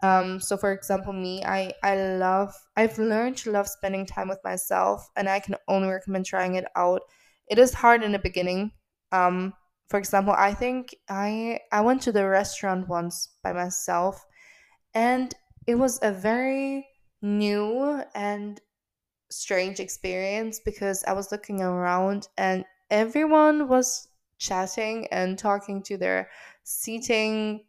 um, 0.03 0.39
so 0.41 0.57
for 0.59 0.73
example, 0.73 1.13
me, 1.15 1.43
I 1.45 1.73
I 1.83 1.97
love 1.97 2.55
I've 2.77 2.99
learned 2.99 3.39
to 3.39 3.53
love 3.53 3.67
spending 3.69 4.05
time 4.05 4.29
with 4.29 4.41
myself, 4.45 5.09
and 5.17 5.29
I 5.29 5.41
can 5.41 5.57
only 5.67 5.89
recommend 5.89 6.27
trying 6.27 6.57
it 6.57 6.67
out. 6.77 7.03
It 7.49 7.59
is 7.59 7.75
hard 7.75 8.03
in 8.03 8.13
the 8.13 8.19
beginning. 8.19 8.73
Um, 9.13 9.55
for 9.89 9.99
example, 9.99 10.35
I 10.37 10.55
think 10.55 10.95
I 11.09 11.61
I 11.73 11.81
went 11.83 12.03
to 12.03 12.13
the 12.13 12.27
restaurant 12.27 12.89
once 12.89 13.29
by 13.43 13.53
myself, 13.53 14.25
and 14.95 15.35
it 15.67 15.77
was 15.77 15.99
a 16.03 16.13
very 16.13 16.87
new 17.23 18.03
and 18.15 18.61
strange 19.31 19.81
experience 19.81 20.61
because 20.65 21.05
I 21.05 21.13
was 21.13 21.33
looking 21.33 21.61
around 21.61 22.29
and 22.39 22.65
everyone 22.91 23.69
was 23.69 24.09
chatting 24.39 25.09
and 25.11 25.39
talking 25.39 25.83
to 25.85 25.97
their 25.97 26.31
seating 26.63 27.65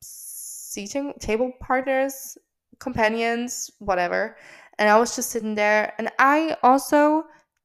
seating 0.00 1.14
table 1.20 1.52
partners, 1.60 2.38
companions, 2.78 3.70
whatever. 3.78 4.36
And 4.78 4.88
I 4.88 4.98
was 4.98 5.16
just 5.16 5.30
sitting 5.30 5.54
there 5.54 5.94
and 5.98 6.10
I 6.18 6.56
also 6.62 7.24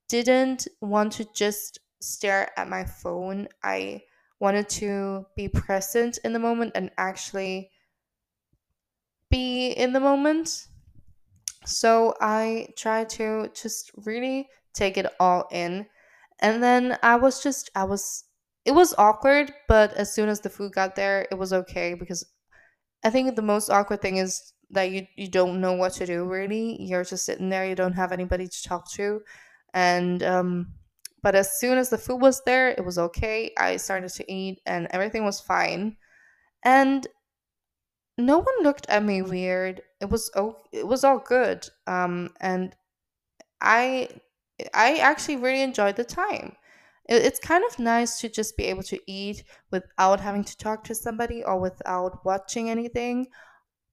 didn't 0.09 0.67
want 0.81 1.13
to 1.13 1.25
just 1.33 1.79
stare 2.01 2.51
at 2.57 2.69
my 2.69 2.85
phone. 2.85 3.47
I 3.63 4.03
wanted 4.39 4.69
to 4.69 5.25
be 5.35 5.47
present 5.47 6.19
in 6.23 6.33
the 6.33 6.39
moment 6.39 6.73
and 6.75 6.91
actually 6.97 7.71
be 9.29 9.69
in 9.71 9.93
the 9.93 9.99
moment. 9.99 10.67
So 11.65 12.15
I 12.21 12.69
tried 12.77 13.09
to 13.11 13.49
just 13.53 13.91
really 14.05 14.47
take 14.73 14.97
it 14.97 15.07
all 15.19 15.47
in. 15.51 15.87
And 16.39 16.61
then 16.61 16.97
I 17.01 17.15
was 17.15 17.41
just, 17.41 17.71
I 17.75 17.85
was, 17.85 18.25
it 18.65 18.71
was 18.71 18.93
awkward, 18.97 19.51
but 19.67 19.93
as 19.93 20.13
soon 20.13 20.29
as 20.29 20.41
the 20.41 20.49
food 20.49 20.73
got 20.73 20.95
there, 20.95 21.27
it 21.31 21.35
was 21.35 21.53
okay 21.53 21.93
because 21.93 22.25
I 23.03 23.09
think 23.09 23.35
the 23.35 23.41
most 23.41 23.69
awkward 23.69 24.01
thing 24.01 24.17
is 24.17 24.53
that 24.71 24.91
you 24.91 25.05
you 25.15 25.27
don't 25.27 25.61
know 25.61 25.73
what 25.73 25.93
to 25.93 26.05
do 26.05 26.25
really. 26.25 26.81
You're 26.81 27.03
just 27.03 27.25
sitting 27.25 27.49
there, 27.49 27.65
you 27.67 27.75
don't 27.75 27.93
have 27.93 28.11
anybody 28.11 28.47
to 28.47 28.63
talk 28.63 28.91
to. 28.93 29.21
And 29.75 30.23
um 30.23 30.73
but 31.23 31.35
as 31.35 31.59
soon 31.59 31.77
as 31.79 31.91
the 31.91 31.99
food 31.99 32.21
was 32.21 32.43
there, 32.45 32.69
it 32.69 32.85
was 32.85 32.99
okay. 32.99 33.53
I 33.59 33.77
started 33.77 34.11
to 34.13 34.31
eat 34.33 34.61
and 34.67 34.87
everything 34.91 35.25
was 35.25 35.41
fine. 35.41 35.97
And 36.63 37.07
no 38.17 38.37
one 38.39 38.63
looked 38.63 38.85
at 38.89 39.03
me 39.03 39.21
weird. 39.21 39.81
It 40.01 40.09
was 40.09 40.31
oh, 40.35 40.57
it 40.71 40.87
was 40.87 41.03
all 41.03 41.19
good. 41.19 41.67
Um 41.87 42.33
and 42.39 42.75
I 43.61 44.09
I 44.73 44.97
actually 44.97 45.37
really 45.37 45.61
enjoyed 45.63 45.97
the 45.97 46.05
time. 46.05 46.55
It, 47.09 47.23
it's 47.23 47.39
kind 47.39 47.63
of 47.65 47.79
nice 47.79 48.19
to 48.21 48.29
just 48.29 48.57
be 48.57 48.65
able 48.65 48.83
to 48.85 48.99
eat 49.07 49.43
without 49.71 50.21
having 50.21 50.43
to 50.45 50.57
talk 50.57 50.83
to 50.85 50.95
somebody 50.95 51.43
or 51.43 51.59
without 51.59 52.25
watching 52.25 52.69
anything 52.69 53.27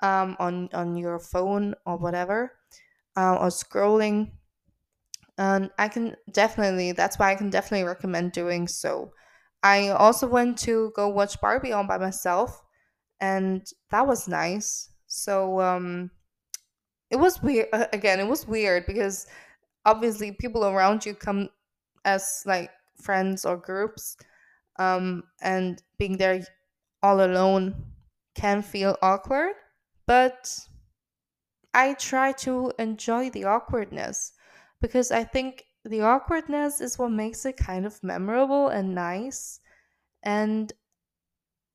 um, 0.03 0.37
on 0.41 0.71
on 0.75 0.97
your 0.97 1.19
phone 1.21 1.75
or 1.87 1.99
whatever 1.99 2.53
uh, 3.17 3.37
or 3.37 3.49
scrolling. 3.49 4.33
And 5.43 5.71
I 5.77 5.89
can 5.89 6.17
definitely 6.31 6.93
that's 6.93 7.19
why 7.19 7.33
I 7.33 7.35
can 7.35 7.51
definitely 7.51 7.85
recommend 7.85 8.31
doing 8.31 8.69
so. 8.69 9.11
I 9.65 9.89
also 9.89 10.29
went 10.29 10.57
to 10.59 10.93
go 10.95 11.09
watch 11.09 11.41
Barbie 11.41 11.73
all 11.73 11.85
by 11.85 11.99
myself, 11.99 12.63
and 13.21 13.67
that 13.91 14.07
was 14.07 14.29
nice. 14.29 14.89
So 15.09 15.61
um, 15.61 16.13
it 17.11 17.17
was 17.17 17.43
weird. 17.43 17.67
Uh, 17.73 17.87
again, 17.93 18.21
it 18.21 18.29
was 18.29 18.47
weird 18.47 18.87
because 18.87 19.27
obviously 19.85 20.31
people 20.31 20.65
around 20.65 21.05
you 21.05 21.13
come 21.13 21.49
as 22.05 22.45
like 22.47 22.71
friends 23.03 23.45
or 23.45 23.57
groups 23.57 24.17
um, 24.79 25.25
and 25.41 25.83
being 25.99 26.19
there 26.19 26.47
all 27.03 27.25
alone 27.25 27.75
can 28.37 28.63
feel 28.63 28.97
awkward 29.03 29.55
but 30.07 30.59
i 31.75 31.93
try 31.95 32.33
to 32.33 32.73
enjoy 32.79 33.29
the 33.31 33.45
awkwardness 33.45 34.33
because 34.83 35.11
i 35.11 35.25
think 35.25 35.65
the 35.85 36.03
awkwardness 36.03 36.81
is 36.81 36.99
what 36.99 37.11
makes 37.11 37.47
it 37.47 37.57
kind 37.57 37.87
of 37.87 38.03
memorable 38.03 38.69
and 38.69 38.95
nice 38.95 39.61
and 40.23 40.73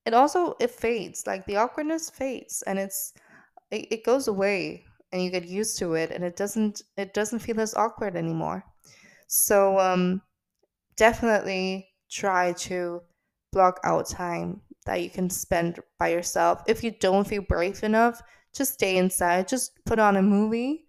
it 0.05 0.13
also 0.13 0.55
it 0.59 0.71
fades 0.71 1.25
like 1.25 1.45
the 1.45 1.57
awkwardness 1.57 2.09
fades 2.09 2.63
and 2.67 2.77
it's 2.77 3.13
it, 3.71 3.87
it 3.91 4.05
goes 4.05 4.27
away 4.27 4.83
and 5.11 5.23
you 5.23 5.31
get 5.31 5.45
used 5.45 5.79
to 5.79 5.95
it 5.95 6.11
and 6.11 6.23
it 6.23 6.35
doesn't 6.35 6.83
it 6.97 7.13
doesn't 7.13 7.39
feel 7.39 7.59
as 7.59 7.73
awkward 7.73 8.15
anymore 8.15 8.63
so 9.27 9.79
um 9.79 10.21
definitely 10.95 11.89
try 12.09 12.53
to 12.53 13.01
block 13.51 13.79
out 13.83 14.07
time 14.07 14.61
that 14.85 15.01
you 15.01 15.09
can 15.09 15.29
spend 15.29 15.79
by 15.99 16.09
yourself. 16.09 16.63
If 16.67 16.83
you 16.83 16.91
don't 16.91 17.27
feel 17.27 17.43
brave 17.43 17.83
enough, 17.83 18.21
just 18.53 18.73
stay 18.73 18.97
inside. 18.97 19.47
Just 19.47 19.71
put 19.85 19.99
on 19.99 20.17
a 20.17 20.21
movie 20.21 20.86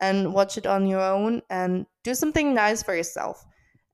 and 0.00 0.32
watch 0.32 0.56
it 0.56 0.66
on 0.66 0.86
your 0.86 1.00
own 1.00 1.42
and 1.50 1.86
do 2.02 2.14
something 2.14 2.54
nice 2.54 2.82
for 2.82 2.94
yourself. 2.94 3.44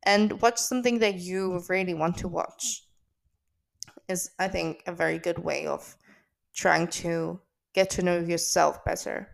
And 0.04 0.40
watch 0.40 0.58
something 0.58 1.00
that 1.00 1.16
you 1.16 1.62
really 1.68 1.94
want 1.94 2.16
to 2.18 2.28
watch 2.28 2.84
is, 4.08 4.30
I 4.38 4.48
think, 4.48 4.84
a 4.86 4.92
very 4.92 5.18
good 5.18 5.38
way 5.38 5.66
of 5.66 5.96
trying 6.54 6.86
to 6.88 7.40
get 7.74 7.90
to 7.90 8.02
know 8.02 8.18
yourself 8.18 8.84
better. 8.84 9.28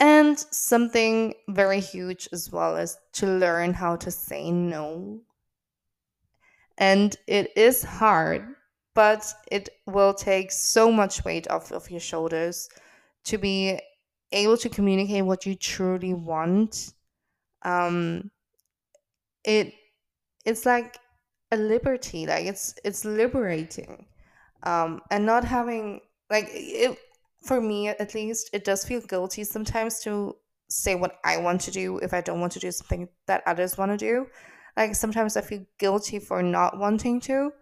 And 0.00 0.36
something 0.36 1.34
very 1.48 1.78
huge 1.78 2.28
as 2.32 2.50
well 2.50 2.76
is 2.76 2.98
to 3.14 3.26
learn 3.26 3.72
how 3.72 3.94
to 3.96 4.10
say 4.10 4.50
no. 4.50 5.20
And 6.76 7.14
it 7.28 7.52
is 7.56 7.84
hard, 7.84 8.56
but 8.94 9.32
it 9.52 9.68
will 9.86 10.12
take 10.12 10.50
so 10.50 10.90
much 10.90 11.24
weight 11.24 11.48
off 11.48 11.70
of 11.70 11.88
your 11.88 12.00
shoulders 12.00 12.68
to 13.24 13.38
be 13.38 13.78
able 14.32 14.56
to 14.58 14.68
communicate 14.68 15.24
what 15.24 15.46
you 15.46 15.54
truly 15.56 16.14
want. 16.14 16.92
Um, 17.62 18.30
it 19.44 19.74
it's 20.44 20.66
like 20.66 20.98
a 21.52 21.56
liberty, 21.56 22.26
like 22.26 22.46
it's 22.46 22.74
it's 22.84 23.04
liberating. 23.04 24.06
um, 24.64 25.02
and 25.10 25.26
not 25.26 25.44
having 25.44 26.00
like 26.30 26.48
it 26.52 26.98
for 27.44 27.60
me 27.60 27.88
at 27.88 28.14
least 28.14 28.50
it 28.54 28.64
does 28.64 28.84
feel 28.84 29.00
guilty 29.02 29.44
sometimes 29.44 30.00
to 30.00 30.36
say 30.68 30.94
what 30.96 31.18
i 31.24 31.36
want 31.38 31.60
to 31.60 31.70
do 31.70 31.98
if 32.00 32.14
i 32.14 32.20
don't 32.22 32.40
want 32.40 32.52
to 32.52 32.60
do 32.60 32.72
something 32.72 33.08
that 33.28 33.42
others 33.46 33.78
want 33.78 33.92
to 33.92 33.98
do 33.98 34.26
like 34.76 34.94
sometimes 34.96 35.36
i 35.36 35.42
feel 35.42 35.64
guilty 35.78 36.18
for 36.18 36.42
not 36.42 36.78
wanting 36.78 37.20
to 37.20 37.52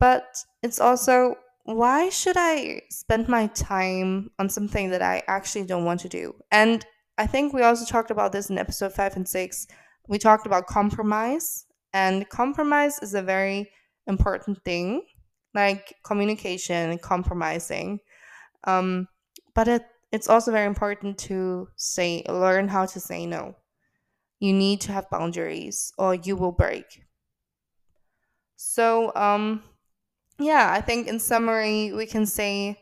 but 0.00 0.44
it's 0.62 0.80
also 0.80 1.36
why 1.64 2.08
should 2.08 2.36
i 2.38 2.80
spend 2.90 3.28
my 3.28 3.46
time 3.48 4.30
on 4.38 4.48
something 4.48 4.90
that 4.90 5.02
i 5.02 5.22
actually 5.26 5.64
don't 5.64 5.84
want 5.84 6.00
to 6.00 6.08
do? 6.08 6.34
And 6.50 6.84
i 7.18 7.26
think 7.26 7.52
we 7.52 7.62
also 7.62 7.84
talked 7.84 8.10
about 8.10 8.32
this 8.32 8.50
in 8.50 8.58
episode 8.58 8.92
5 8.92 9.16
and 9.16 9.28
6 9.28 9.66
we 10.08 10.18
talked 10.18 10.46
about 10.46 10.66
compromise 10.66 11.66
and 11.92 12.28
compromise 12.28 12.98
is 13.00 13.14
a 13.14 13.22
very 13.22 13.70
important 14.06 14.62
thing 14.64 15.02
like 15.54 15.94
communication 16.04 16.90
and 16.90 17.00
compromising. 17.00 18.00
Um, 18.64 19.08
but 19.54 19.68
it 19.68 19.86
it's 20.12 20.28
also 20.28 20.52
very 20.52 20.66
important 20.66 21.18
to 21.18 21.68
say 21.76 22.24
learn 22.28 22.68
how 22.68 22.86
to 22.86 23.00
say 23.00 23.26
no. 23.26 23.56
You 24.40 24.52
need 24.52 24.80
to 24.82 24.92
have 24.92 25.10
boundaries 25.10 25.92
or 25.98 26.14
you 26.14 26.36
will 26.36 26.52
break. 26.52 26.86
So 28.56 29.12
um 29.14 29.62
yeah 30.38 30.72
i 30.72 30.80
think 30.80 31.06
in 31.06 31.18
summary 31.18 31.92
we 31.92 32.06
can 32.06 32.26
say 32.26 32.80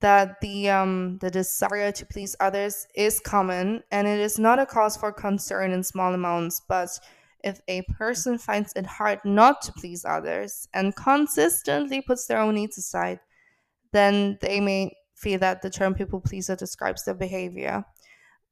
that 0.00 0.40
the 0.40 0.68
um 0.68 1.18
the 1.20 1.30
desire 1.30 1.92
to 1.92 2.06
please 2.06 2.34
others 2.40 2.86
is 2.94 3.20
common 3.20 3.82
and 3.90 4.06
it 4.06 4.18
is 4.18 4.38
not 4.38 4.58
a 4.58 4.66
cause 4.66 4.96
for 4.96 5.12
concern 5.12 5.70
in 5.70 5.82
small 5.82 6.14
amounts 6.14 6.62
but 6.68 6.88
if 7.42 7.60
a 7.68 7.82
person 7.82 8.36
finds 8.36 8.72
it 8.74 8.84
hard 8.84 9.18
not 9.24 9.62
to 9.62 9.72
please 9.72 10.04
others 10.04 10.68
and 10.74 10.96
consistently 10.96 12.00
puts 12.02 12.26
their 12.26 12.38
own 12.38 12.54
needs 12.54 12.76
aside 12.78 13.20
then 13.92 14.38
they 14.40 14.60
may 14.60 14.92
feel 15.20 15.38
that 15.38 15.62
the 15.62 15.70
term 15.70 15.94
people 15.94 16.20
pleaser 16.20 16.56
describes 16.56 17.04
their 17.04 17.14
behavior. 17.14 17.84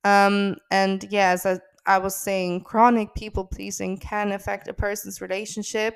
Um, 0.05 0.57
and 0.71 1.05
yeah, 1.11 1.31
as 1.31 1.47
I, 1.47 1.59
I 1.87 1.99
was 1.99 2.15
saying, 2.15 2.65
chronic 2.65 3.15
people 3.15 3.45
pleasing 3.45 3.97
can 3.97 4.33
affect 4.33 4.69
a 4.69 4.75
person's 4.75 5.21
relationship 5.21 5.95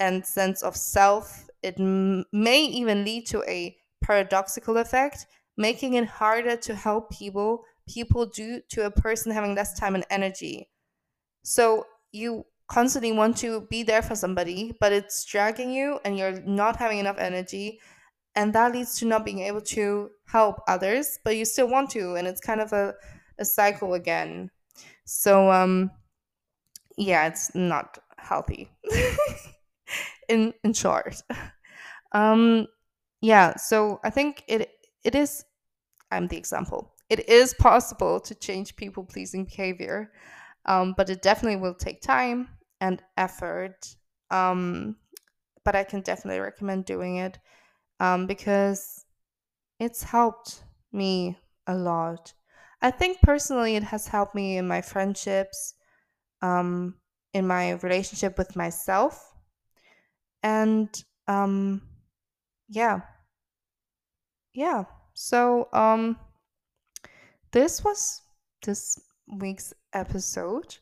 and 0.00 0.26
sense 0.26 0.62
of 0.62 0.76
self. 0.76 1.46
It 1.62 1.78
may 1.78 2.64
even 2.64 3.04
lead 3.04 3.26
to 3.28 3.42
a 3.48 3.76
paradoxical 4.02 4.76
effect, 4.78 5.26
making 5.56 5.94
it 5.94 6.06
harder 6.06 6.56
to 6.56 6.74
help 6.74 7.10
people 7.10 7.64
people 7.88 8.24
due 8.26 8.60
to 8.68 8.86
a 8.86 8.90
person 8.90 9.32
having 9.32 9.54
less 9.54 9.78
time 9.78 9.94
and 9.96 10.04
energy. 10.10 10.70
So 11.42 11.86
you 12.12 12.46
constantly 12.68 13.12
want 13.12 13.36
to 13.38 13.62
be 13.62 13.82
there 13.82 14.02
for 14.02 14.14
somebody, 14.14 14.76
but 14.80 14.92
it's 14.92 15.24
dragging 15.24 15.72
you 15.72 15.98
and 16.04 16.16
you're 16.16 16.40
not 16.42 16.76
having 16.76 16.98
enough 16.98 17.18
energy 17.18 17.80
and 18.36 18.54
that 18.54 18.72
leads 18.72 18.98
to 18.98 19.06
not 19.06 19.24
being 19.24 19.40
able 19.40 19.60
to 19.60 20.10
help 20.26 20.60
others 20.68 21.18
but 21.24 21.36
you 21.36 21.44
still 21.44 21.68
want 21.68 21.90
to 21.90 22.16
and 22.16 22.26
it's 22.26 22.40
kind 22.40 22.60
of 22.60 22.72
a, 22.72 22.94
a 23.38 23.44
cycle 23.44 23.94
again 23.94 24.50
so 25.04 25.50
um 25.52 25.90
yeah 26.96 27.26
it's 27.26 27.54
not 27.54 27.98
healthy 28.18 28.68
in 30.30 30.54
in 30.64 30.72
short 30.72 31.22
um 32.12 32.66
yeah 33.20 33.56
so 33.56 34.00
i 34.04 34.10
think 34.10 34.44
it 34.48 34.70
it 35.04 35.14
is 35.14 35.44
i'm 36.10 36.26
the 36.28 36.36
example 36.36 36.94
it 37.10 37.28
is 37.28 37.54
possible 37.54 38.20
to 38.20 38.34
change 38.34 38.76
people 38.76 39.04
pleasing 39.04 39.44
behavior 39.44 40.12
um 40.66 40.94
but 40.96 41.10
it 41.10 41.22
definitely 41.22 41.60
will 41.60 41.74
take 41.74 42.00
time 42.00 42.48
and 42.80 43.02
effort 43.16 43.96
um 44.30 44.96
but 45.64 45.76
i 45.76 45.84
can 45.84 46.00
definitely 46.00 46.40
recommend 46.40 46.84
doing 46.84 47.16
it 47.16 47.38
um, 48.00 48.26
because 48.26 49.04
it's 49.78 50.02
helped 50.02 50.64
me 50.92 51.38
a 51.66 51.74
lot. 51.74 52.32
I 52.82 52.90
think 52.90 53.20
personally, 53.22 53.76
it 53.76 53.84
has 53.84 54.08
helped 54.08 54.34
me 54.34 54.56
in 54.56 54.66
my 54.66 54.80
friendships, 54.80 55.74
um, 56.42 56.96
in 57.34 57.46
my 57.46 57.72
relationship 57.72 58.38
with 58.38 58.56
myself, 58.56 59.29
and 60.42 60.88
um, 61.28 61.82
yeah, 62.68 63.00
yeah. 64.54 64.84
So 65.14 65.68
um, 65.72 66.16
this 67.52 67.84
was 67.84 68.22
this 68.64 68.98
week's 69.38 69.72
episode. 69.92 70.76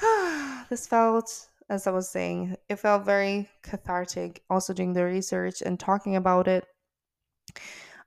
this 0.70 0.86
felt 0.86 1.50
as 1.70 1.86
I 1.86 1.92
was 1.92 2.10
saying, 2.10 2.56
it 2.68 2.76
felt 2.76 3.04
very 3.04 3.48
cathartic 3.62 4.42
also 4.50 4.74
doing 4.74 4.92
the 4.92 5.04
research 5.04 5.62
and 5.62 5.78
talking 5.78 6.16
about 6.16 6.48
it. 6.48 6.66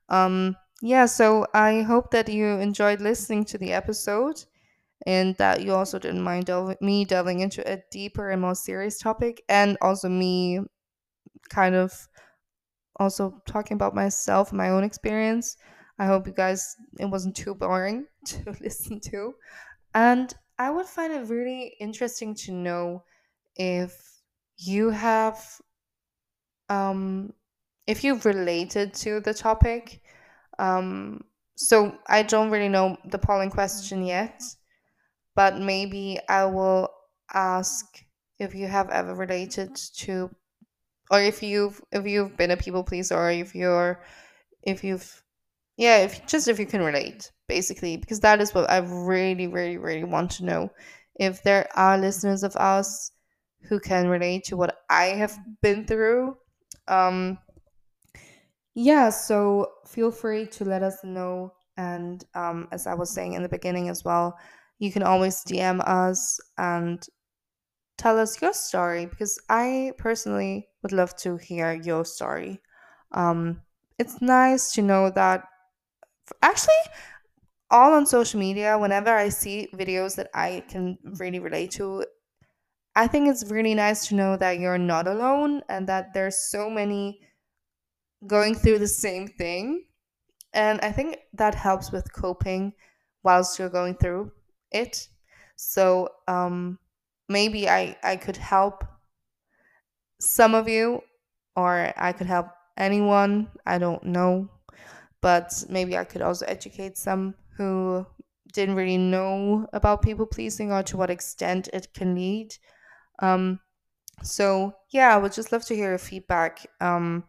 Um, 0.10 0.58
yeah, 0.82 1.06
so 1.06 1.48
I 1.54 1.82
hope 1.82 2.12
that 2.12 2.28
you 2.28 2.46
enjoyed 2.46 3.00
listening 3.00 3.46
to 3.46 3.58
the 3.58 3.72
episode 3.72 4.44
and 5.06 5.36
that 5.38 5.62
you 5.62 5.74
also 5.74 5.99
didn't 5.99 6.22
mind 6.22 6.49
me 6.82 7.06
delving 7.06 7.39
into 7.39 7.70
a 7.72 7.82
deeper 7.91 8.30
and 8.30 8.41
more 8.41 8.56
serious 8.56 8.97
topic 8.99 9.43
and 9.49 9.78
also 9.82 10.08
me 10.08 10.60
kind 11.49 11.76
of 11.76 12.08
also 12.97 13.41
talking 13.45 13.76
about 13.76 13.95
myself 13.95 14.54
my 14.54 14.70
own 14.70 14.84
experience. 14.84 15.58
I 15.99 16.06
hope 16.06 16.28
you 16.28 16.34
guys 16.34 16.76
it 16.99 17.06
wasn't 17.06 17.36
too 17.36 17.56
boring 17.56 18.06
to 18.26 18.56
listen 18.62 18.99
to. 19.12 19.34
And 19.93 20.34
I 20.58 20.70
would 20.70 20.86
find 20.86 21.14
it 21.14 21.30
really 21.30 21.76
interesting 21.80 22.36
to 22.36 22.51
know 22.51 23.04
if 23.56 24.14
you 24.58 24.89
have 24.89 25.43
um 26.70 27.34
if 27.88 28.04
you've 28.04 28.26
related 28.26 28.93
to 28.93 29.20
the 29.20 29.34
topic 29.34 30.01
um 30.60 31.22
so 31.56 31.97
i 32.08 32.24
don't 32.24 32.49
really 32.49 32.70
know 32.70 32.97
the 33.06 33.18
polling 33.18 33.49
question 33.49 34.04
yet 34.06 34.41
but 35.36 35.60
maybe 35.60 36.20
i 36.30 36.46
will 36.46 36.90
ask 37.34 37.86
if 38.40 38.54
you 38.54 38.68
have 38.68 38.90
ever 38.90 39.16
related 39.16 39.76
to 39.76 40.30
or 41.12 41.22
if 41.22 41.44
you've 41.44 41.82
if 41.92 42.06
you've 42.06 42.36
been 42.38 42.52
a 42.52 42.58
people 42.58 42.84
pleaser 42.84 43.16
or 43.16 43.32
if 43.32 43.54
you're 43.56 44.04
if 44.64 44.84
you've 44.84 45.24
yeah 45.78 45.98
if 45.98 46.26
just 46.28 46.48
if 46.48 46.60
you 46.60 46.66
can 46.66 46.82
relate 46.82 47.32
basically 47.48 47.98
because 47.98 48.20
that 48.20 48.42
is 48.42 48.54
what 48.54 48.70
i 48.70 48.78
really 48.78 49.48
really 49.48 49.78
really 49.78 50.04
want 50.04 50.32
to 50.32 50.46
know 50.46 50.70
if 51.16 51.44
there 51.44 51.68
are 51.76 51.98
listeners 51.98 52.44
of 52.44 52.56
us 52.56 53.12
who 53.64 53.80
can 53.80 54.08
relate 54.08 54.44
to 54.46 54.58
what 54.58 54.78
I 54.90 55.06
have 55.06 55.38
been 55.62 55.86
through. 55.86 56.38
Um, 56.88 57.38
yeah, 58.76 59.10
so 59.10 59.72
feel 59.88 60.12
free 60.12 60.48
to 60.48 60.66
let 60.66 60.84
us 60.84 60.98
know. 61.04 61.54
And 61.78 62.24
um, 62.36 62.68
as 62.72 62.88
I 62.88 62.94
was 62.94 63.12
saying 63.12 63.34
in 63.34 63.44
the 63.44 63.50
beginning 63.50 63.90
as 63.90 64.04
well, 64.04 64.38
you 64.84 64.92
can 64.92 65.02
always 65.02 65.46
DM 65.46 65.80
us 65.88 66.42
and 66.58 67.08
tell 67.98 68.20
us 68.20 68.42
your 68.42 68.52
story 68.52 69.06
because 69.06 69.40
I 69.48 69.94
personally 69.98 70.68
would 70.82 70.92
love 70.92 71.16
to 71.24 71.38
hear 71.38 71.72
your 71.72 72.04
story. 72.04 72.60
Um, 73.14 73.62
it's 73.98 74.22
nice 74.22 74.74
to 74.74 74.82
know 74.82 75.10
that 75.12 75.46
actually, 76.42 76.84
all 77.72 77.94
on 77.94 78.06
social 78.06 78.42
media, 78.42 78.78
whenever 78.78 79.10
I 79.10 79.30
see 79.30 79.70
videos 79.74 80.16
that 80.18 80.30
I 80.34 80.66
can 80.68 80.98
really 81.18 81.40
relate 81.40 81.72
to, 81.72 82.06
I 82.94 83.08
think 83.08 83.30
it's 83.30 83.50
really 83.50 83.76
nice 83.76 84.08
to 84.08 84.16
know 84.16 84.36
that 84.36 84.60
you're 84.60 84.78
not 84.78 85.08
alone 85.08 85.62
and 85.70 85.88
that 85.88 86.14
there's 86.14 86.52
so 86.52 86.70
many 86.70 87.22
going 88.28 88.54
through 88.54 88.80
the 88.80 88.88
same 88.88 89.30
thing. 89.30 89.86
And 90.52 90.82
I 90.82 90.92
think 90.92 91.20
that 91.36 91.56
helps 91.56 91.90
with 91.94 92.12
coping 92.12 92.74
whilst 93.24 93.58
you're 93.58 93.70
going 93.70 93.96
through 93.96 94.34
it. 94.74 95.08
So 95.56 96.10
um, 96.28 96.80
maybe 97.30 97.70
I, 97.70 97.98
I 98.04 98.16
could 98.16 98.38
help 98.38 98.84
some 100.20 100.56
of 100.56 100.68
you, 100.68 101.02
or 101.56 101.94
I 101.98 102.14
could 102.14 102.28
help 102.28 102.48
anyone. 102.78 103.50
I 103.66 103.78
don't 103.78 104.04
know. 104.04 104.50
But 105.22 105.64
maybe 105.70 105.98
I 105.98 106.04
could 106.04 106.22
also 106.22 106.46
educate 106.46 106.98
some 106.98 107.36
who 107.58 108.06
didn't 108.54 108.76
really 108.76 108.98
know 108.98 109.68
about 109.74 110.02
people 110.02 110.26
pleasing 110.26 110.72
or 110.72 110.84
to 110.84 110.98
what 110.98 111.10
extent 111.10 111.70
it 111.74 111.94
can 111.94 112.14
lead 112.16 112.56
um, 113.20 113.60
so 114.22 114.74
yeah, 114.92 115.14
I 115.14 115.18
would 115.18 115.34
just 115.34 115.52
love 115.52 115.66
to 115.66 115.76
hear 115.76 115.90
your 115.90 115.98
feedback 115.98 116.66
um, 116.82 117.24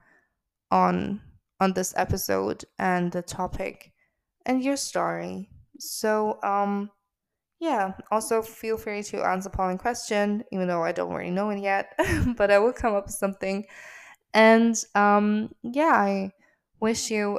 on 0.70 1.20
on 1.60 1.72
this 1.72 1.94
episode 1.96 2.64
and 2.78 3.12
the 3.12 3.22
topic 3.22 3.92
and 4.46 4.62
your 4.62 4.76
story. 4.76 5.50
So 5.78 6.38
um, 6.42 6.90
yeah, 7.64 7.94
also 8.10 8.42
feel 8.42 8.76
free 8.76 9.02
to 9.04 9.24
answer 9.24 9.48
polling 9.48 9.78
question, 9.78 10.44
even 10.52 10.68
though 10.68 10.84
I 10.84 10.92
don't 10.92 11.14
really 11.14 11.30
know 11.30 11.48
it 11.48 11.60
yet, 11.60 11.98
but 12.36 12.50
I 12.50 12.58
will 12.58 12.74
come 12.74 12.94
up 12.94 13.06
with 13.06 13.14
something. 13.14 13.64
And 14.34 14.76
um, 14.94 15.48
yeah, 15.62 15.94
I 15.94 16.32
wish 16.78 17.10
you 17.10 17.38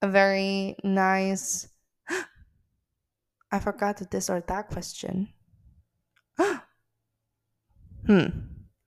a 0.00 0.08
very 0.08 0.76
nice. 0.82 1.68
I 3.52 3.58
forgot 3.58 3.98
the 3.98 4.06
this 4.10 4.30
or 4.30 4.40
that 4.40 4.68
question. 4.68 5.28
Hmm. 8.06 8.26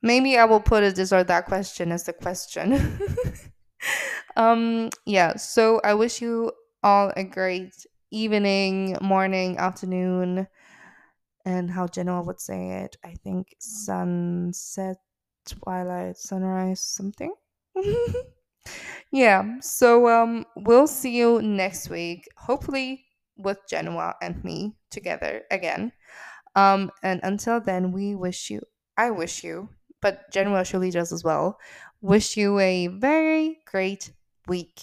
maybe 0.01 0.37
I 0.37 0.45
will 0.45 0.61
put 0.61 0.81
a 0.81 0.93
this 0.93 1.11
or 1.11 1.25
that 1.25 1.45
question 1.45 1.91
as 1.91 2.05
the 2.05 2.13
question. 2.13 3.01
um, 4.37 4.91
yeah, 5.05 5.35
so 5.35 5.81
I 5.83 5.93
wish 5.93 6.21
you 6.21 6.53
all 6.81 7.11
a 7.17 7.25
great 7.25 7.85
evening, 8.11 8.95
morning, 9.01 9.57
afternoon, 9.57 10.47
and 11.49 11.71
how 11.71 11.87
Genoa 11.87 12.21
would 12.21 12.39
say 12.39 12.83
it. 12.83 12.95
I 13.03 13.15
think 13.23 13.55
sunset, 13.57 14.97
twilight, 15.47 16.15
sunrise, 16.17 16.79
something. 16.79 17.33
yeah, 19.11 19.59
so 19.59 20.07
um 20.07 20.45
we'll 20.55 20.85
see 20.87 21.17
you 21.17 21.41
next 21.41 21.89
week, 21.89 22.29
hopefully 22.37 23.03
with 23.35 23.57
Genoa 23.67 24.13
and 24.21 24.43
me 24.43 24.75
together 24.91 25.41
again. 25.49 25.91
Um, 26.55 26.91
and 27.01 27.19
until 27.23 27.59
then, 27.61 27.91
we 27.93 28.13
wish 28.15 28.49
you, 28.49 28.61
I 28.97 29.09
wish 29.11 29.43
you, 29.43 29.69
but 30.01 30.29
Genoa 30.31 30.65
surely 30.65 30.91
does 30.91 31.11
as 31.11 31.23
well, 31.23 31.57
wish 32.01 32.37
you 32.37 32.59
a 32.59 32.87
very 32.87 33.59
great 33.65 34.11
week. 34.47 34.81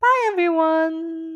Bye, 0.00 0.30
everyone. 0.32 1.35